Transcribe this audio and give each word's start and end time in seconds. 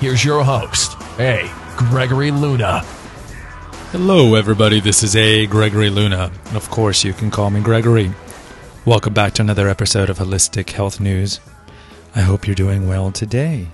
Here's 0.00 0.24
your 0.24 0.44
host, 0.44 0.96
A. 1.18 1.50
Gregory 1.76 2.30
Luna. 2.30 2.82
Hello, 3.90 4.36
everybody. 4.36 4.78
This 4.78 5.02
is 5.02 5.16
A. 5.16 5.46
Gregory 5.46 5.90
Luna. 5.90 6.30
And 6.46 6.56
of 6.56 6.70
course, 6.70 7.02
you 7.02 7.12
can 7.12 7.32
call 7.32 7.50
me 7.50 7.60
Gregory. 7.60 8.12
Welcome 8.84 9.12
back 9.12 9.32
to 9.34 9.42
another 9.42 9.68
episode 9.68 10.08
of 10.08 10.18
Holistic 10.18 10.70
Health 10.70 11.00
News. 11.00 11.40
I 12.14 12.20
hope 12.20 12.46
you're 12.46 12.54
doing 12.54 12.86
well 12.86 13.10
today. 13.10 13.66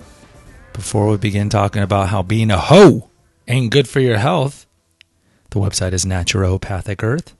Before 0.73 1.05
we 1.11 1.17
begin 1.17 1.47
talking 1.47 1.83
about 1.83 2.09
how 2.09 2.23
being 2.23 2.49
a 2.49 2.57
hoe 2.57 3.07
ain't 3.47 3.71
good 3.71 3.87
for 3.87 3.99
your 3.99 4.17
health, 4.17 4.65
the 5.51 5.59
website 5.59 5.93
is 5.93 6.05
Naturopathic 6.05 7.03
Earth. 7.03 7.35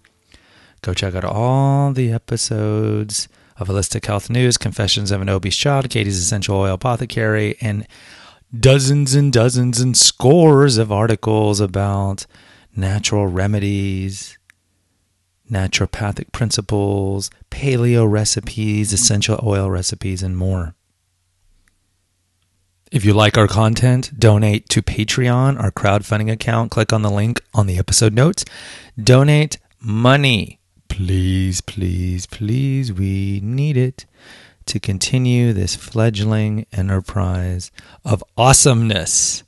Go 0.83 0.93
check 0.93 1.15
out 1.15 1.25
all 1.25 1.91
the 1.91 2.11
episodes 2.11 3.27
of 3.57 3.67
Holistic 3.67 4.05
Health 4.05 4.29
News, 4.29 4.59
Confessions 4.59 5.09
of 5.09 5.21
an 5.21 5.29
Obese 5.29 5.57
Child, 5.57 5.89
Katie's 5.89 6.19
Essential 6.19 6.57
Oil 6.57 6.75
Apothecary, 6.75 7.57
and 7.59 7.87
dozens 8.59 9.15
and 9.15 9.31
dozens 9.31 9.79
and 9.79 9.97
scores 9.97 10.77
of 10.77 10.91
articles 10.91 11.59
about 11.59 12.25
natural 12.75 13.27
remedies, 13.27 14.37
naturopathic 15.49 16.31
principles, 16.31 17.29
paleo 17.49 18.09
recipes, 18.09 18.93
essential 18.93 19.39
oil 19.43 19.69
recipes, 19.69 20.21
and 20.21 20.37
more. 20.37 20.75
If 22.91 23.03
you 23.03 23.13
like 23.13 23.37
our 23.37 23.47
content, 23.47 24.17
donate 24.17 24.69
to 24.69 24.81
Patreon, 24.81 25.59
our 25.59 25.71
crowdfunding 25.71 26.31
account. 26.31 26.71
Click 26.71 26.93
on 26.93 27.01
the 27.01 27.09
link 27.09 27.41
on 27.53 27.67
the 27.67 27.77
episode 27.77 28.13
notes. 28.13 28.45
Donate 29.01 29.57
money. 29.81 30.59
Please, 30.87 31.61
please, 31.61 32.25
please. 32.25 32.93
We 32.93 33.41
need 33.43 33.75
it 33.75 34.05
to 34.65 34.79
continue 34.79 35.53
this 35.53 35.75
fledgling 35.75 36.65
enterprise 36.71 37.71
of 38.03 38.23
awesomeness. 38.37 39.43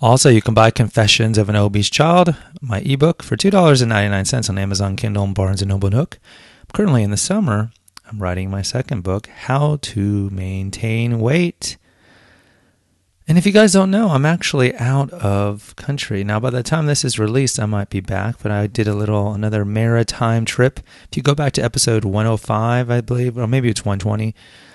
Also, 0.00 0.28
you 0.28 0.42
can 0.42 0.52
buy 0.52 0.70
Confessions 0.70 1.38
of 1.38 1.48
an 1.48 1.56
Obese 1.56 1.88
Child, 1.88 2.36
my 2.60 2.80
ebook, 2.80 3.22
for 3.22 3.36
$2.99 3.36 4.50
on 4.50 4.58
Amazon 4.58 4.96
Kindle 4.96 5.24
and 5.24 5.34
Barnes 5.34 5.62
& 5.62 5.66
Noble 5.66 5.90
Nook. 5.90 6.18
Currently 6.74 7.02
in 7.02 7.10
the 7.10 7.16
summer, 7.16 7.70
I'm 8.06 8.22
writing 8.22 8.50
my 8.50 8.62
second 8.62 9.02
book, 9.02 9.26
How 9.28 9.78
to 9.80 10.30
Maintain 10.30 11.18
Weight. 11.18 11.78
And 13.28 13.36
if 13.36 13.44
you 13.44 13.50
guys 13.50 13.72
don't 13.72 13.90
know, 13.90 14.10
I'm 14.10 14.24
actually 14.24 14.74
out 14.76 15.12
of 15.12 15.74
country. 15.74 16.22
Now, 16.22 16.38
by 16.38 16.50
the 16.50 16.62
time 16.62 16.86
this 16.86 17.04
is 17.04 17.18
released, 17.18 17.58
I 17.58 17.66
might 17.66 17.90
be 17.90 17.98
back, 17.98 18.36
but 18.40 18.52
I 18.52 18.68
did 18.68 18.86
a 18.86 18.94
little, 18.94 19.32
another 19.32 19.64
maritime 19.64 20.44
trip. 20.44 20.78
If 21.10 21.16
you 21.16 21.24
go 21.24 21.34
back 21.34 21.52
to 21.54 21.62
episode 21.62 22.04
105, 22.04 22.88
I 22.88 23.00
believe, 23.00 23.36
or 23.36 23.48
maybe 23.48 23.68
it's 23.68 23.84
120, 23.84 24.32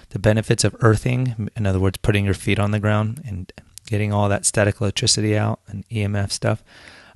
the 0.10 0.20
benefits 0.20 0.66
of 0.66 0.76
earthing, 0.82 1.50
in 1.56 1.66
other 1.66 1.80
words, 1.80 1.98
putting 2.00 2.26
your 2.26 2.34
feet 2.34 2.60
on 2.60 2.72
the 2.72 2.80
ground 2.80 3.22
and 3.26 3.52
getting 3.88 4.12
all 4.12 4.28
that 4.28 4.46
static 4.46 4.82
electricity 4.82 5.38
out 5.38 5.62
and 5.68 5.88
EMF 5.88 6.32
stuff. 6.32 6.62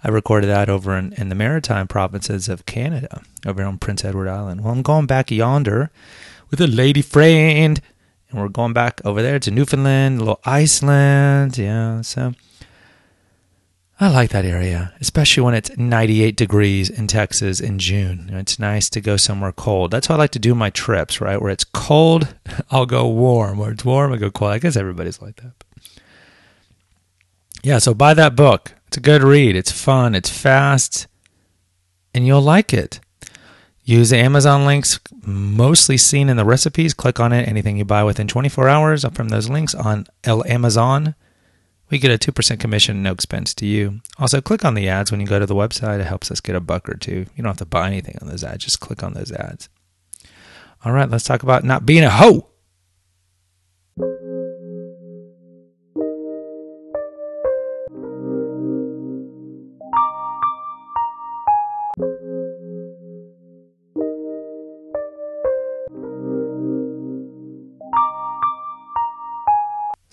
I 0.05 0.09
recorded 0.09 0.47
that 0.47 0.69
over 0.69 0.97
in, 0.97 1.11
in 1.13 1.27
the 1.27 1.35
maritime 1.35 1.89
provinces 1.89 2.47
of 2.47 2.65
Canada, 2.65 3.21
over 3.45 3.61
on 3.61 3.77
Prince 3.77 4.05
Edward 4.05 4.29
Island. 4.29 4.63
Well, 4.63 4.71
I'm 4.71 4.83
going 4.83 5.05
back 5.05 5.31
yonder 5.31 5.91
with 6.49 6.61
a 6.61 6.67
lady 6.67 7.01
friend 7.01 7.81
and 8.35 8.43
we're 8.43 8.49
going 8.49 8.73
back 8.73 8.99
over 9.05 9.21
there 9.21 9.39
to 9.39 9.49
Newfoundland, 9.49 10.17
a 10.17 10.19
little 10.19 10.41
Iceland. 10.43 11.57
Yeah, 11.57 12.01
so 12.01 12.33
I 13.97 14.09
like 14.09 14.31
that 14.31 14.43
area, 14.43 14.93
especially 14.99 15.43
when 15.43 15.53
it's 15.53 15.75
98 15.77 16.35
degrees 16.35 16.89
in 16.89 17.07
Texas 17.07 17.61
in 17.61 17.79
June. 17.79 18.29
It's 18.33 18.59
nice 18.59 18.89
to 18.89 18.99
go 18.99 19.15
somewhere 19.15 19.53
cold. 19.53 19.91
That's 19.91 20.07
how 20.07 20.15
I 20.15 20.17
like 20.17 20.31
to 20.31 20.39
do 20.39 20.53
my 20.53 20.69
trips, 20.69 21.21
right? 21.21 21.41
Where 21.41 21.49
it's 21.49 21.63
cold, 21.63 22.35
I'll 22.71 22.85
go 22.85 23.07
warm. 23.07 23.57
Where 23.57 23.71
it's 23.71 23.85
warm, 23.85 24.11
I 24.11 24.17
go 24.17 24.29
cold. 24.29 24.51
I 24.51 24.59
guess 24.59 24.75
everybody's 24.75 25.21
like 25.21 25.37
that. 25.37 25.53
Yeah, 27.63 27.77
so 27.77 27.93
buy 27.93 28.13
that 28.15 28.35
book. 28.35 28.73
It's 28.87 28.97
a 28.97 28.99
good 28.99 29.23
read. 29.23 29.55
It's 29.55 29.71
fun. 29.71 30.13
It's 30.13 30.29
fast, 30.29 31.07
and 32.13 32.27
you'll 32.27 32.41
like 32.41 32.73
it. 32.73 32.99
Use 33.87 34.09
the 34.09 34.17
Amazon 34.17 34.65
links 34.65 34.99
mostly 35.23 35.95
seen 35.95 36.27
in 36.27 36.37
the 36.37 36.43
recipes. 36.43 36.95
Click 36.95 37.19
on 37.19 37.31
it. 37.31 37.47
Anything 37.47 37.77
you 37.77 37.85
buy 37.85 38.03
within 38.03 38.27
24 38.27 38.67
hours 38.67 39.05
from 39.13 39.29
those 39.29 39.47
links 39.47 39.75
on 39.75 40.07
El 40.23 40.43
Amazon, 40.47 41.13
we 41.91 41.99
get 41.99 42.09
a 42.09 42.31
2% 42.31 42.59
commission, 42.59 43.03
no 43.03 43.11
expense 43.11 43.53
to 43.53 43.67
you. 43.67 44.01
Also, 44.17 44.41
click 44.41 44.65
on 44.65 44.73
the 44.73 44.89
ads 44.89 45.11
when 45.11 45.21
you 45.21 45.27
go 45.27 45.37
to 45.37 45.45
the 45.45 45.53
website. 45.53 45.99
It 45.99 46.07
helps 46.07 46.31
us 46.31 46.41
get 46.41 46.55
a 46.55 46.59
buck 46.59 46.89
or 46.89 46.95
two. 46.95 47.27
You 47.35 47.43
don't 47.43 47.51
have 47.51 47.57
to 47.57 47.65
buy 47.65 47.85
anything 47.85 48.17
on 48.21 48.27
those 48.27 48.43
ads, 48.43 48.65
just 48.65 48.79
click 48.79 49.03
on 49.03 49.13
those 49.13 49.31
ads. 49.31 49.69
All 50.83 50.91
right, 50.91 51.09
let's 51.09 51.23
talk 51.23 51.43
about 51.43 51.63
not 51.63 51.85
being 51.85 52.03
a 52.03 52.09
hoe. 52.09 52.47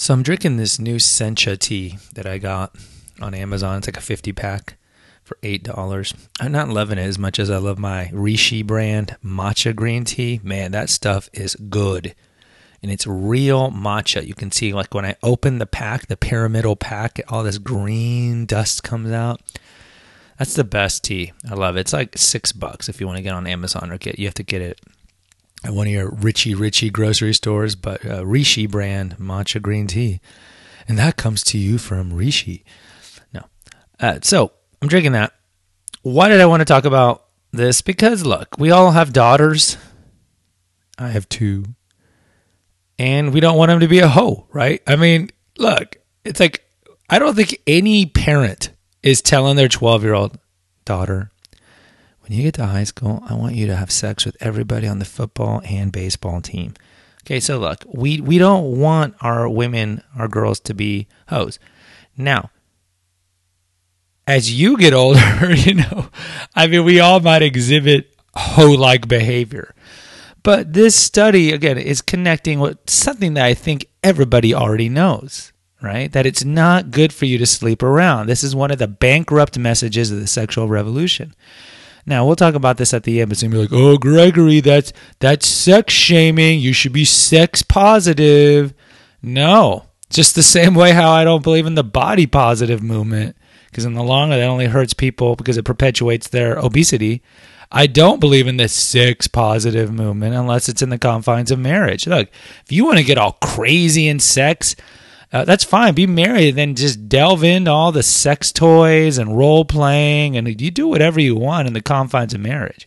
So 0.03 0.13
I'm 0.13 0.25
drinking 0.25 0.57
this 0.57 0.81
new 0.81 0.97
Sencha 0.97 1.57
tea 1.57 1.97
that 2.15 2.27
I 2.27 2.39
got 2.39 2.75
on 3.21 3.35
Amazon. 3.35 3.79
It's 3.79 3.87
like 3.87 3.97
a 3.97 4.01
50 4.01 4.33
pack 4.33 4.77
for 5.23 5.39
$8. 5.45 6.17
I'm 6.41 6.51
not 6.51 6.69
loving 6.69 6.99
it 6.99 7.03
as 7.03 7.21
much 7.21 7.39
as 7.39 7.49
I 7.51 7.59
love 7.59 7.79
my 7.79 8.11
Rishi 8.13 8.65
brand 8.65 9.17
matcha 9.25 9.77
green 9.77 10.03
tea. 10.03 10.41
Man, 10.43 10.73
that 10.73 10.91
stuff 10.91 11.31
is 11.33 11.55
good. 11.55 12.17
And 12.83 12.91
it's 12.91 13.07
real 13.07 13.71
matcha. 13.71 14.27
You 14.27 14.35
can 14.35 14.51
see 14.51 14.73
like 14.73 14.93
when 14.93 15.05
I 15.05 15.15
open 15.23 15.59
the 15.59 15.67
pack, 15.67 16.09
the 16.09 16.17
pyramidal 16.17 16.75
pack, 16.75 17.21
all 17.29 17.45
this 17.45 17.59
green 17.59 18.45
dust 18.45 18.83
comes 18.83 19.13
out. 19.13 19.41
That's 20.37 20.55
the 20.55 20.65
best 20.65 21.05
tea. 21.05 21.31
I 21.49 21.55
love 21.55 21.77
it. 21.77 21.83
It's 21.83 21.93
like 21.93 22.19
six 22.19 22.51
bucks 22.51 22.89
if 22.89 23.01
you 23.01 23.07
want 23.07 23.19
to 23.19 23.23
get 23.23 23.35
on 23.35 23.47
Amazon 23.47 23.93
or 23.93 23.99
get 23.99 24.19
you 24.19 24.27
have 24.27 24.35
to 24.35 24.43
get 24.43 24.63
it 24.63 24.81
at 25.65 25.73
one 25.73 25.87
of 25.87 25.93
your 25.93 26.11
Richie 26.11 26.55
Richie 26.55 26.91
grocery 26.91 27.35
stores, 27.35 27.75
but 27.75 28.05
uh, 28.05 28.27
Rishi 28.27 28.67
brand 28.67 29.17
matcha 29.19 29.61
green 29.61 29.87
tea. 29.87 30.21
And 30.89 30.99
that 30.99 31.17
comes 31.17 31.43
to 31.45 31.59
you 31.59 31.79
from 31.79 32.13
Rishi. 32.13 32.65
No. 33.33 33.43
Uh, 34.01 34.19
so 34.23 34.53
I'm 34.81 34.89
drinking 34.89 35.13
that. 35.13 35.33
Why 36.03 36.29
did 36.29 36.41
I 36.41 36.47
want 36.47 36.61
to 36.61 36.65
talk 36.65 36.85
about 36.85 37.25
this? 37.53 37.83
Because 37.83 38.25
look, 38.25 38.57
we 38.59 38.71
all 38.71 38.91
have 38.91 39.13
daughters. 39.13 39.77
I 40.99 41.09
have 41.09 41.29
two. 41.29 41.65
And 42.99 43.33
we 43.33 43.41
don't 43.41 43.57
want 43.57 43.71
them 43.71 43.81
to 43.81 43.89
be 43.89 44.01
a 44.01 44.09
hoe, 44.09 44.47
right? 44.53 44.83
I 44.87 44.97
mean, 44.97 45.31
look, 45.59 45.97
it's 46.25 46.41
like, 46.41 46.65
I 47.09 47.19
don't 47.19 47.35
think 47.35 47.61
any 47.67 48.07
parent 48.07 48.71
is 49.03 49.23
telling 49.23 49.57
their 49.57 49.69
12 49.69 50.05
year 50.05 50.15
old 50.15 50.39
daughter, 50.85 51.32
when 52.33 52.39
you 52.39 52.45
get 52.45 52.55
to 52.55 52.65
high 52.65 52.85
school, 52.85 53.23
I 53.29 53.35
want 53.35 53.57
you 53.57 53.67
to 53.67 53.77
have 53.77 53.91
sex 53.91 54.25
with 54.25 54.39
everybody 54.41 54.87
on 54.87 55.01
the 55.01 55.05
football 55.05 55.61
and 55.67 55.93
baseball 55.93 56.41
team. 56.41 56.73
Okay, 57.27 57.41
so 57.41 57.59
look, 57.59 57.85
we 57.93 58.23
we 58.23 58.39
don't 58.39 58.81
want 58.81 59.17
our 59.21 59.47
women, 59.47 60.03
our 60.17 60.29
girls 60.29 60.59
to 60.61 60.73
be 60.73 61.09
hoes. 61.29 61.59
Now, 62.17 62.49
as 64.27 64.59
you 64.59 64.79
get 64.79 64.95
older, 64.95 65.55
you 65.55 65.75
know, 65.75 66.09
I 66.55 66.69
mean, 66.69 66.87
we 66.87 67.01
all 67.01 67.21
might 67.21 67.43
exhibit 67.43 68.17
hoe-like 68.35 69.09
behavior. 69.09 69.75
But 70.43 70.73
this 70.73 70.97
study 70.97 71.53
again 71.53 71.77
is 71.77 72.01
connecting 72.01 72.61
with 72.61 72.79
something 72.89 73.35
that 73.35 73.45
I 73.45 73.53
think 73.53 73.85
everybody 74.03 74.55
already 74.55 74.89
knows, 74.89 75.53
right? 75.83 76.11
That 76.11 76.25
it's 76.25 76.47
not 76.47 76.93
good 76.93 77.13
for 77.13 77.27
you 77.27 77.37
to 77.37 77.45
sleep 77.45 77.83
around. 77.83 78.27
This 78.27 78.43
is 78.43 78.57
one 78.57 78.71
of 78.71 78.79
the 78.79 78.89
bankrupt 78.89 79.59
messages 79.59 80.11
of 80.11 80.19
the 80.19 80.27
sexual 80.27 80.67
revolution. 80.67 81.35
Now 82.05 82.27
we'll 82.27 82.37
talk 82.37 82.55
about 82.55 82.79
this 82.79 82.93
at 82.93 83.05
the 83.05 83.21
end, 83.21 83.29
but 83.29 83.39
some 83.39 83.51
be 83.51 83.59
like, 83.59 83.73
"Oh, 83.73 83.97
Gregory, 83.97 84.61
that's 84.61 84.93
that's 85.21 85.47
sex 85.47 85.95
shaming. 85.95 86.61
You 86.61 86.73
should 86.73 86.93
be 86.93 87.05
sex 87.05 87.63
positive." 87.63 88.75
No, 89.23 89.87
just 90.11 90.35
the 90.35 90.43
same 90.43 90.75
way 90.75 90.93
how 90.93 91.11
I 91.13 91.25
don't 91.25 91.45
believe 91.45 91.67
in 91.67 91.77
the 91.77 91.85
body 91.85 92.27
positive 92.27 92.83
movement, 92.83 93.37
because 93.71 93.85
in 93.85 93.95
the 93.95 94.03
long 94.03 94.31
run, 94.31 94.39
that 94.39 94.49
only 94.49 94.67
hurts 94.67 94.95
people 94.95 95.37
because 95.37 95.57
it 95.57 95.65
perpetuates 95.65 96.29
their 96.29 96.59
obesity. 96.59 97.23
I 97.75 97.87
don't 97.87 98.21
believe 98.21 98.47
in 98.47 98.59
the 98.59 98.69
sex 98.69 99.27
positive 99.27 99.91
movement 99.91 100.35
unless 100.35 100.69
it's 100.69 100.83
in 100.83 100.91
the 100.91 100.99
confines 100.99 101.51
of 101.51 101.59
marriage. 101.59 102.07
Look, 102.07 102.29
if 102.65 102.71
you 102.71 102.85
want 102.85 102.99
to 102.99 103.05
get 103.05 103.17
all 103.17 103.39
crazy 103.41 104.09
in 104.09 104.19
sex, 104.19 104.77
Uh, 105.33 105.45
that's 105.45 105.65
fine. 105.65 105.95
Be 105.95 106.07
married, 106.07 106.57
then 106.57 106.75
just 106.75 107.09
delve 107.09 107.43
into 107.43 107.71
all 107.71 107.91
the 107.91 108.03
sex 108.03 108.53
toys 108.53 109.17
and 109.17 109.37
role 109.37 109.65
playing, 109.65 110.37
and 110.37 110.61
you 110.61 110.71
do 110.71 110.89
whatever 110.89 111.21
you 111.21 111.35
want 111.35 111.67
in 111.67 111.73
the 111.73 111.81
confines 111.81 112.35
of 112.35 112.41
marriage. 112.41 112.87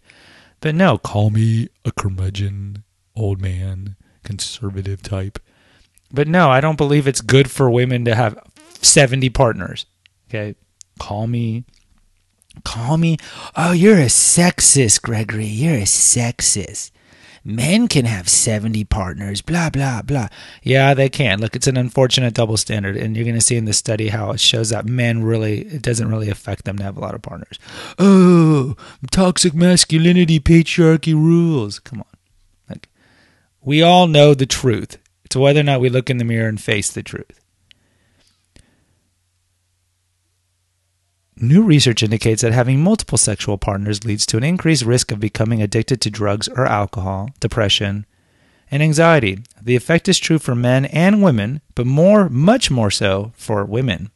But 0.62 0.76
no, 0.76 0.98
call 0.98 1.32
me 1.32 1.70
a 1.84 1.92
curmudgeon, 1.92 2.84
old 3.16 3.42
man, 3.42 3.96
conservative 4.24 5.02
type. 5.02 5.40
But 6.12 6.28
no, 6.28 6.50
I 6.50 6.62
don't 6.62 6.78
believe 6.78 7.08
it's 7.08 7.22
good 7.22 7.50
for 7.50 7.70
women 7.70 8.06
to 8.06 8.16
have 8.16 8.38
70 8.82 9.30
partners. 9.32 9.86
Okay. 10.30 10.56
Call 11.00 11.28
me. 11.28 11.66
Call 12.64 12.98
me. 12.98 13.18
Oh, 13.56 13.74
you're 13.74 13.98
a 13.98 14.06
sexist, 14.06 15.02
Gregory. 15.02 15.46
You're 15.46 15.80
a 15.80 15.82
sexist. 15.82 16.92
Men 17.48 17.88
can 17.88 18.06
have 18.06 18.28
70 18.28 18.86
partners, 18.86 19.44
blah, 19.44 19.70
blah, 19.70 20.02
blah. 20.02 20.30
Yeah, 20.64 20.96
they 20.96 21.10
can. 21.10 21.40
Look, 21.40 21.56
it's 21.56 21.68
an 21.68 21.78
unfortunate 21.78 22.34
double 22.34 22.58
standard. 22.58 22.98
And 22.98 23.16
you're 23.16 23.24
going 23.24 23.36
to 23.36 23.42
see 23.42 23.56
in 23.56 23.66
this 23.66 23.78
study 23.78 24.10
how 24.10 24.32
it 24.32 24.40
shows 24.40 24.72
that 24.72 24.88
men 24.88 25.24
really, 25.24 25.62
it 25.62 25.84
doesn't 25.84 26.10
really 26.10 26.30
affect 26.30 26.66
them 26.66 26.80
to 26.80 26.84
have 26.84 26.98
a 26.98 27.02
lot 27.02 27.14
of 27.14 27.22
partners. 27.22 27.60
Oh, 28.00 28.76
toxic 29.12 29.54
masculinity, 29.54 30.40
patriarchy 30.40 31.14
rules. 31.14 31.78
Come 31.78 32.00
on. 32.00 32.18
Like, 32.68 32.90
we 33.62 33.84
all 33.84 34.08
know 34.08 34.34
the 34.34 34.48
truth. 34.48 34.98
It's 35.24 35.36
whether 35.36 35.60
or 35.60 35.64
not 35.64 35.82
we 35.82 35.90
look 35.90 36.10
in 36.10 36.18
the 36.18 36.26
mirror 36.26 36.50
and 36.50 36.60
face 36.60 36.92
the 36.92 37.04
truth. 37.04 37.40
New 41.38 41.64
research 41.64 42.02
indicates 42.02 42.42
that 42.42 42.54
having 42.54 42.82
multiple 42.82 43.18
sexual 43.18 43.58
partners 43.58 44.06
leads 44.06 44.26
to 44.26 44.38
an 44.38 44.44
increased 44.44 44.86
risk 44.86 45.12
of 45.12 45.20
becoming 45.20 45.62
addicted 45.62 46.00
to 46.02 46.10
drugs 46.10 46.48
or 46.48 46.66
alcohol, 46.66 47.30
depression, 47.42 48.06
and 48.72 48.82
anxiety. 48.82 49.40
The 49.62 49.76
effect 49.76 50.08
is 50.08 50.18
true 50.18 50.40
for 50.40 50.56
men 50.56 50.86
and 50.86 51.22
women, 51.22 51.62
but 51.76 51.86
more, 51.86 52.30
much 52.30 52.72
more 52.72 52.90
so 52.90 53.34
for 53.36 53.66
women. 53.66 54.12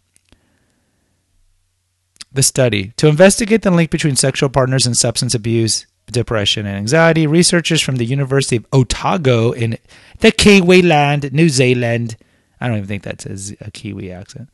The 2.31 2.43
study 2.43 2.93
to 2.97 3.07
investigate 3.07 3.63
the 3.63 3.71
link 3.71 3.91
between 3.91 4.15
sexual 4.15 4.49
partners 4.49 4.85
and 4.85 4.97
substance 4.97 5.35
abuse, 5.35 5.87
depression, 6.11 6.65
and 6.65 6.77
anxiety, 6.77 7.27
researchers 7.27 7.81
from 7.81 7.97
the 7.97 8.05
University 8.05 8.55
of 8.55 8.65
Otago 8.71 9.51
in 9.51 9.77
the 10.19 10.31
Kiwi 10.31 10.83
land, 10.83 11.33
New 11.33 11.49
Zealand, 11.49 12.15
I 12.61 12.67
don't 12.67 12.77
even 12.77 12.87
think 12.87 13.03
that's 13.03 13.25
a 13.25 13.71
Kiwi 13.71 14.11
accent, 14.11 14.49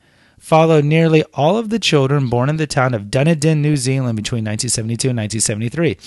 followed 0.45 0.85
nearly 0.85 1.23
all 1.33 1.57
of 1.57 1.71
the 1.71 1.79
children 1.79 2.29
born 2.29 2.49
in 2.49 2.57
the 2.57 2.67
town 2.67 2.93
of 2.93 3.09
Dunedin, 3.09 3.63
New 3.63 3.75
Zealand 3.75 4.15
between 4.15 4.45
1972 4.45 5.09
and 5.09 5.17
1973. 5.17 5.97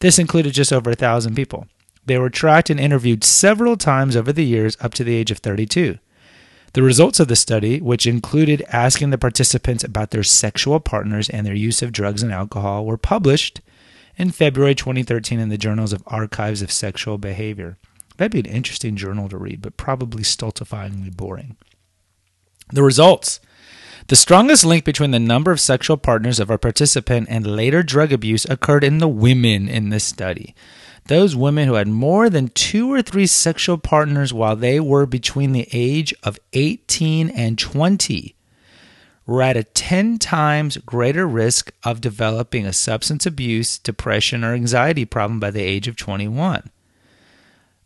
This 0.00 0.18
included 0.18 0.52
just 0.52 0.70
over 0.70 0.90
a 0.90 0.94
thousand 0.94 1.34
people. 1.34 1.66
They 2.04 2.18
were 2.18 2.28
tracked 2.28 2.68
and 2.68 2.78
interviewed 2.78 3.24
several 3.24 3.78
times 3.78 4.14
over 4.14 4.34
the 4.34 4.44
years 4.44 4.76
up 4.82 4.92
to 4.94 5.04
the 5.04 5.14
age 5.14 5.30
of 5.30 5.38
32. 5.38 5.98
The 6.74 6.82
results 6.82 7.20
of 7.20 7.28
the 7.28 7.36
study, 7.36 7.80
which 7.80 8.06
included 8.06 8.62
asking 8.68 9.08
the 9.08 9.16
participants 9.16 9.82
about 9.82 10.10
their 10.10 10.22
sexual 10.22 10.78
partners 10.78 11.30
and 11.30 11.46
their 11.46 11.54
use 11.54 11.80
of 11.80 11.90
drugs 11.90 12.22
and 12.22 12.30
alcohol, 12.30 12.84
were 12.84 12.98
published 12.98 13.62
in 14.18 14.30
February 14.30 14.74
2013 14.74 15.40
in 15.40 15.48
the 15.48 15.56
Journals 15.56 15.94
of 15.94 16.02
Archives 16.06 16.60
of 16.60 16.70
Sexual 16.70 17.16
Behavior. 17.16 17.78
That'd 18.18 18.32
be 18.32 18.40
an 18.40 18.54
interesting 18.54 18.94
journal 18.96 19.30
to 19.30 19.38
read, 19.38 19.62
but 19.62 19.78
probably 19.78 20.22
stultifyingly 20.22 21.16
boring. 21.16 21.56
The 22.70 22.82
results 22.82 23.40
the 24.08 24.16
strongest 24.16 24.64
link 24.64 24.84
between 24.84 25.10
the 25.10 25.18
number 25.18 25.50
of 25.50 25.60
sexual 25.60 25.96
partners 25.96 26.38
of 26.38 26.50
a 26.50 26.58
participant 26.58 27.26
and 27.28 27.46
later 27.46 27.82
drug 27.82 28.12
abuse 28.12 28.44
occurred 28.44 28.84
in 28.84 28.98
the 28.98 29.08
women 29.08 29.68
in 29.68 29.88
this 29.88 30.04
study. 30.04 30.54
Those 31.06 31.36
women 31.36 31.68
who 31.68 31.74
had 31.74 31.88
more 31.88 32.28
than 32.28 32.48
two 32.48 32.92
or 32.92 33.02
three 33.02 33.26
sexual 33.26 33.78
partners 33.78 34.32
while 34.32 34.56
they 34.56 34.80
were 34.80 35.06
between 35.06 35.52
the 35.52 35.68
age 35.72 36.14
of 36.22 36.38
18 36.52 37.30
and 37.30 37.58
20 37.58 38.34
were 39.26 39.42
at 39.42 39.56
a 39.56 39.64
10 39.64 40.18
times 40.18 40.76
greater 40.78 41.26
risk 41.26 41.72
of 41.84 42.00
developing 42.00 42.64
a 42.64 42.72
substance 42.72 43.26
abuse, 43.26 43.78
depression, 43.78 44.44
or 44.44 44.54
anxiety 44.54 45.04
problem 45.04 45.40
by 45.40 45.50
the 45.50 45.62
age 45.62 45.88
of 45.88 45.96
21. 45.96 46.70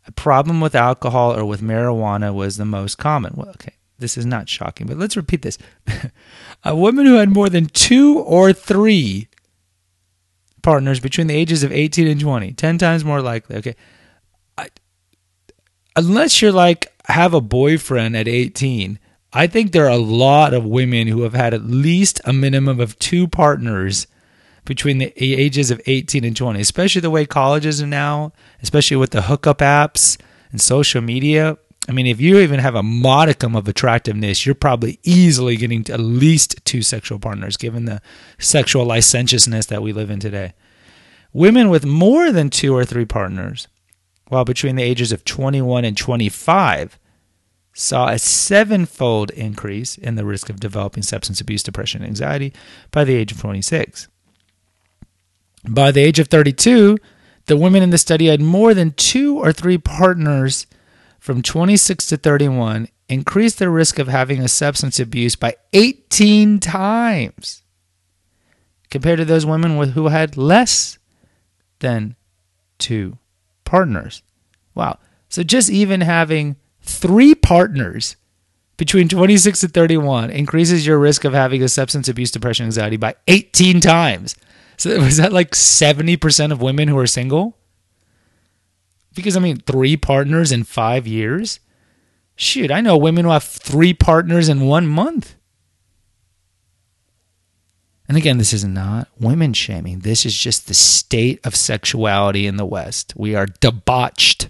A 0.07 0.11
problem 0.11 0.61
with 0.61 0.75
alcohol 0.75 1.35
or 1.35 1.45
with 1.45 1.61
marijuana 1.61 2.33
was 2.33 2.57
the 2.57 2.65
most 2.65 2.97
common. 2.97 3.33
Well, 3.35 3.49
okay, 3.49 3.73
this 4.01 4.17
is 4.17 4.25
not 4.25 4.49
shocking, 4.49 4.87
but 4.87 4.97
let's 4.97 5.15
repeat 5.15 5.41
this. 5.41 5.57
a 6.63 6.75
woman 6.75 7.05
who 7.05 7.15
had 7.15 7.29
more 7.29 7.49
than 7.49 7.67
two 7.67 8.19
or 8.19 8.51
three 8.51 9.27
partners 10.61 10.99
between 10.99 11.27
the 11.27 11.35
ages 11.35 11.63
of 11.63 11.71
18 11.71 12.07
and 12.07 12.19
20, 12.19 12.53
10 12.53 12.77
times 12.77 13.05
more 13.05 13.21
likely. 13.21 13.55
Okay. 13.57 13.75
I, 14.57 14.69
unless 15.95 16.41
you're 16.41 16.51
like, 16.51 16.93
have 17.05 17.33
a 17.33 17.41
boyfriend 17.41 18.15
at 18.15 18.27
18, 18.27 18.99
I 19.33 19.47
think 19.47 19.71
there 19.71 19.85
are 19.85 19.91
a 19.91 19.97
lot 19.97 20.53
of 20.53 20.65
women 20.65 21.07
who 21.07 21.21
have 21.21 21.33
had 21.33 21.53
at 21.53 21.63
least 21.63 22.19
a 22.25 22.33
minimum 22.33 22.79
of 22.79 22.99
two 22.99 23.27
partners 23.27 24.07
between 24.65 24.97
the 24.99 25.13
ages 25.17 25.71
of 25.71 25.81
18 25.85 26.23
and 26.23 26.35
20, 26.35 26.59
especially 26.59 27.01
the 27.01 27.09
way 27.09 27.25
colleges 27.25 27.81
are 27.81 27.87
now, 27.87 28.33
especially 28.61 28.97
with 28.97 29.11
the 29.11 29.23
hookup 29.23 29.59
apps 29.59 30.19
and 30.51 30.61
social 30.61 31.01
media. 31.01 31.57
I 31.89 31.93
mean, 31.93 32.05
if 32.05 32.21
you 32.21 32.39
even 32.39 32.59
have 32.59 32.75
a 32.75 32.83
modicum 32.83 33.55
of 33.55 33.67
attractiveness, 33.67 34.45
you're 34.45 34.53
probably 34.53 34.99
easily 35.03 35.57
getting 35.57 35.85
at 35.89 35.99
least 35.99 36.63
two 36.63 36.83
sexual 36.83 37.17
partners, 37.19 37.57
given 37.57 37.85
the 37.85 38.01
sexual 38.37 38.85
licentiousness 38.85 39.65
that 39.67 39.81
we 39.81 39.91
live 39.91 40.11
in 40.11 40.19
today. 40.19 40.53
Women 41.33 41.69
with 41.69 41.85
more 41.85 42.31
than 42.31 42.49
two 42.49 42.75
or 42.75 42.85
three 42.85 43.05
partners, 43.05 43.67
while 44.27 44.45
between 44.45 44.75
the 44.75 44.83
ages 44.83 45.11
of 45.11 45.25
21 45.25 45.83
and 45.83 45.97
25, 45.97 46.99
saw 47.73 48.09
a 48.09 48.19
sevenfold 48.19 49.31
increase 49.31 49.97
in 49.97 50.15
the 50.15 50.25
risk 50.25 50.49
of 50.49 50.59
developing 50.59 51.03
substance 51.03 51.41
abuse, 51.41 51.63
depression, 51.63 52.01
and 52.01 52.09
anxiety 52.09 52.53
by 52.91 53.03
the 53.03 53.15
age 53.15 53.31
of 53.31 53.39
26. 53.39 54.07
By 55.67 55.91
the 55.91 56.01
age 56.01 56.19
of 56.19 56.27
32, 56.27 56.97
the 57.45 57.57
women 57.57 57.81
in 57.81 57.89
the 57.89 57.97
study 57.97 58.27
had 58.27 58.41
more 58.41 58.73
than 58.73 58.91
two 58.91 59.37
or 59.37 59.51
three 59.51 59.77
partners 59.77 60.67
from 61.21 61.43
26 61.43 62.07
to 62.07 62.17
31 62.17 62.87
increased 63.07 63.59
their 63.59 63.69
risk 63.69 63.99
of 63.99 64.07
having 64.07 64.41
a 64.41 64.47
substance 64.47 64.99
abuse 64.99 65.35
by 65.35 65.55
18 65.71 66.59
times 66.59 67.61
compared 68.89 69.19
to 69.19 69.25
those 69.25 69.45
women 69.45 69.77
with, 69.77 69.91
who 69.91 70.07
had 70.07 70.35
less 70.35 70.97
than 71.77 72.15
two 72.79 73.19
partners. 73.65 74.23
Wow. 74.73 74.97
So 75.29 75.43
just 75.43 75.69
even 75.69 76.01
having 76.01 76.55
three 76.81 77.35
partners 77.35 78.15
between 78.77 79.07
26 79.07 79.61
and 79.61 79.73
31 79.75 80.31
increases 80.31 80.87
your 80.87 80.97
risk 80.97 81.23
of 81.23 81.33
having 81.33 81.61
a 81.61 81.69
substance 81.69 82.09
abuse, 82.09 82.31
depression, 82.31 82.65
anxiety 82.65 82.97
by 82.97 83.13
18 83.27 83.79
times. 83.79 84.35
So 84.75 84.99
was 84.99 85.17
that 85.17 85.31
like 85.31 85.51
70% 85.51 86.51
of 86.51 86.63
women 86.63 86.87
who 86.87 86.97
are 86.97 87.05
single? 87.05 87.59
Because 89.13 89.35
I 89.35 89.39
mean, 89.39 89.57
three 89.57 89.97
partners 89.97 90.51
in 90.51 90.63
five 90.63 91.05
years? 91.05 91.59
Shoot, 92.35 92.71
I 92.71 92.81
know 92.81 92.97
women 92.97 93.25
who 93.25 93.31
have 93.31 93.43
three 93.43 93.93
partners 93.93 94.49
in 94.49 94.61
one 94.61 94.87
month. 94.87 95.35
And 98.07 98.17
again, 98.17 98.37
this 98.37 98.51
is 98.51 98.65
not 98.65 99.07
women 99.19 99.53
shaming. 99.53 99.99
This 99.99 100.25
is 100.25 100.35
just 100.35 100.67
the 100.67 100.73
state 100.73 101.39
of 101.45 101.55
sexuality 101.55 102.45
in 102.45 102.57
the 102.57 102.65
West. 102.65 103.13
We 103.15 103.35
are 103.35 103.45
debauched. 103.45 104.49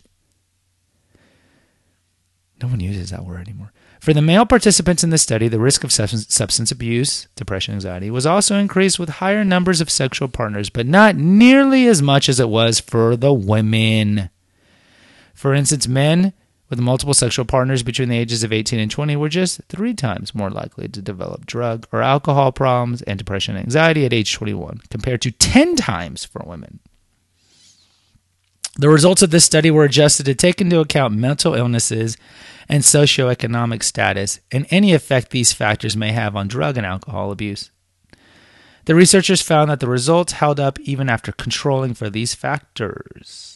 No 2.61 2.69
one 2.69 2.79
uses 2.79 3.09
that 3.09 3.25
word 3.25 3.41
anymore. 3.41 3.71
For 3.99 4.13
the 4.13 4.21
male 4.21 4.47
participants 4.47 5.03
in 5.03 5.11
the 5.11 5.19
study, 5.19 5.47
the 5.47 5.59
risk 5.59 5.83
of 5.83 5.91
substance 5.91 6.71
abuse, 6.71 7.27
depression, 7.35 7.75
anxiety 7.75 8.09
was 8.09 8.25
also 8.25 8.55
increased 8.55 8.97
with 8.97 9.09
higher 9.09 9.43
numbers 9.43 9.79
of 9.79 9.91
sexual 9.91 10.27
partners, 10.27 10.71
but 10.71 10.87
not 10.87 11.15
nearly 11.15 11.87
as 11.87 12.01
much 12.01 12.29
as 12.29 12.39
it 12.39 12.49
was 12.49 12.79
for 12.79 13.15
the 13.15 13.31
women. 13.31 14.31
For 15.41 15.55
instance, 15.55 15.87
men 15.87 16.33
with 16.69 16.77
multiple 16.77 17.15
sexual 17.15 17.45
partners 17.45 17.81
between 17.81 18.09
the 18.09 18.17
ages 18.19 18.43
of 18.43 18.53
18 18.53 18.79
and 18.79 18.91
20 18.91 19.15
were 19.15 19.27
just 19.27 19.59
three 19.69 19.95
times 19.95 20.35
more 20.35 20.51
likely 20.51 20.87
to 20.89 21.01
develop 21.01 21.47
drug 21.47 21.87
or 21.91 22.03
alcohol 22.03 22.51
problems 22.51 23.01
and 23.01 23.17
depression 23.17 23.55
and 23.55 23.65
anxiety 23.65 24.05
at 24.05 24.13
age 24.13 24.35
21, 24.35 24.81
compared 24.91 25.19
to 25.23 25.31
10 25.31 25.77
times 25.77 26.23
for 26.23 26.43
women. 26.45 26.79
The 28.77 28.89
results 28.89 29.23
of 29.23 29.31
this 29.31 29.43
study 29.43 29.71
were 29.71 29.83
adjusted 29.83 30.27
to 30.27 30.35
take 30.35 30.61
into 30.61 30.79
account 30.79 31.15
mental 31.15 31.55
illnesses 31.55 32.17
and 32.69 32.83
socioeconomic 32.83 33.81
status, 33.81 34.39
and 34.51 34.67
any 34.69 34.93
effect 34.93 35.31
these 35.31 35.53
factors 35.53 35.97
may 35.97 36.11
have 36.11 36.35
on 36.35 36.47
drug 36.47 36.77
and 36.77 36.85
alcohol 36.85 37.31
abuse. 37.31 37.71
The 38.85 38.93
researchers 38.93 39.41
found 39.41 39.71
that 39.71 39.79
the 39.79 39.89
results 39.89 40.33
held 40.33 40.59
up 40.59 40.79
even 40.81 41.09
after 41.09 41.31
controlling 41.31 41.95
for 41.95 42.11
these 42.11 42.35
factors. 42.35 43.50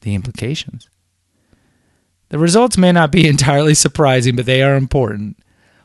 The 0.00 0.14
implications. 0.14 0.88
The 2.30 2.38
results 2.38 2.78
may 2.78 2.92
not 2.92 3.12
be 3.12 3.26
entirely 3.34 3.74
surprising, 3.74 4.36
but 4.36 4.46
they 4.46 4.62
are 4.62 4.76
important. 4.76 5.36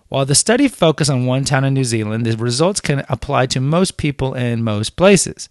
While 0.08 0.26
the 0.26 0.36
study 0.36 0.68
focused 0.68 1.10
on 1.10 1.26
one 1.26 1.44
town 1.44 1.66
in 1.66 1.74
New 1.74 1.84
Zealand, 1.84 2.26
the 2.26 2.38
results 2.38 2.80
can 2.80 3.04
apply 3.10 3.48
to 3.48 3.60
most 3.60 3.98
people 3.98 4.34
in 4.34 4.64
most 4.64 4.96
places. 4.96 5.50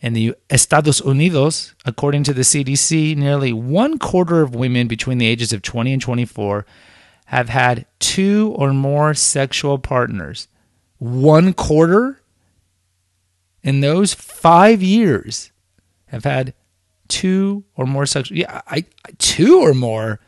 In 0.00 0.14
the 0.14 0.34
Estados 0.50 1.00
Unidos, 1.00 1.74
according 1.84 2.24
to 2.24 2.34
the 2.34 2.42
CDC, 2.42 3.16
nearly 3.16 3.52
one 3.52 3.98
quarter 3.98 4.42
of 4.42 4.54
women 4.54 4.88
between 4.88 5.18
the 5.18 5.28
ages 5.28 5.52
of 5.52 5.62
20 5.62 5.92
and 5.92 6.02
24 6.02 6.66
have 7.26 7.48
had 7.48 7.86
two 8.00 8.52
or 8.58 8.72
more 8.72 9.14
sexual 9.14 9.78
partners. 9.78 10.48
One 10.98 11.52
quarter 11.52 12.20
in 13.62 13.80
those 13.80 14.12
five 14.12 14.82
years 14.82 15.52
have 16.06 16.24
had 16.24 16.52
two 17.12 17.62
or 17.76 17.84
more 17.84 18.06
sexual. 18.06 18.38
Yeah, 18.38 18.62
I, 18.66 18.86
two 19.18 19.60
or 19.60 19.74
more. 19.74 20.18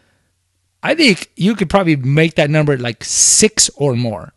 I 0.82 0.94
think 0.94 1.30
you 1.34 1.54
could 1.56 1.70
probably 1.70 1.96
make 1.96 2.34
that 2.34 2.50
number 2.50 2.76
like 2.76 3.02
six 3.02 3.70
or 3.76 3.96
more. 3.96 4.34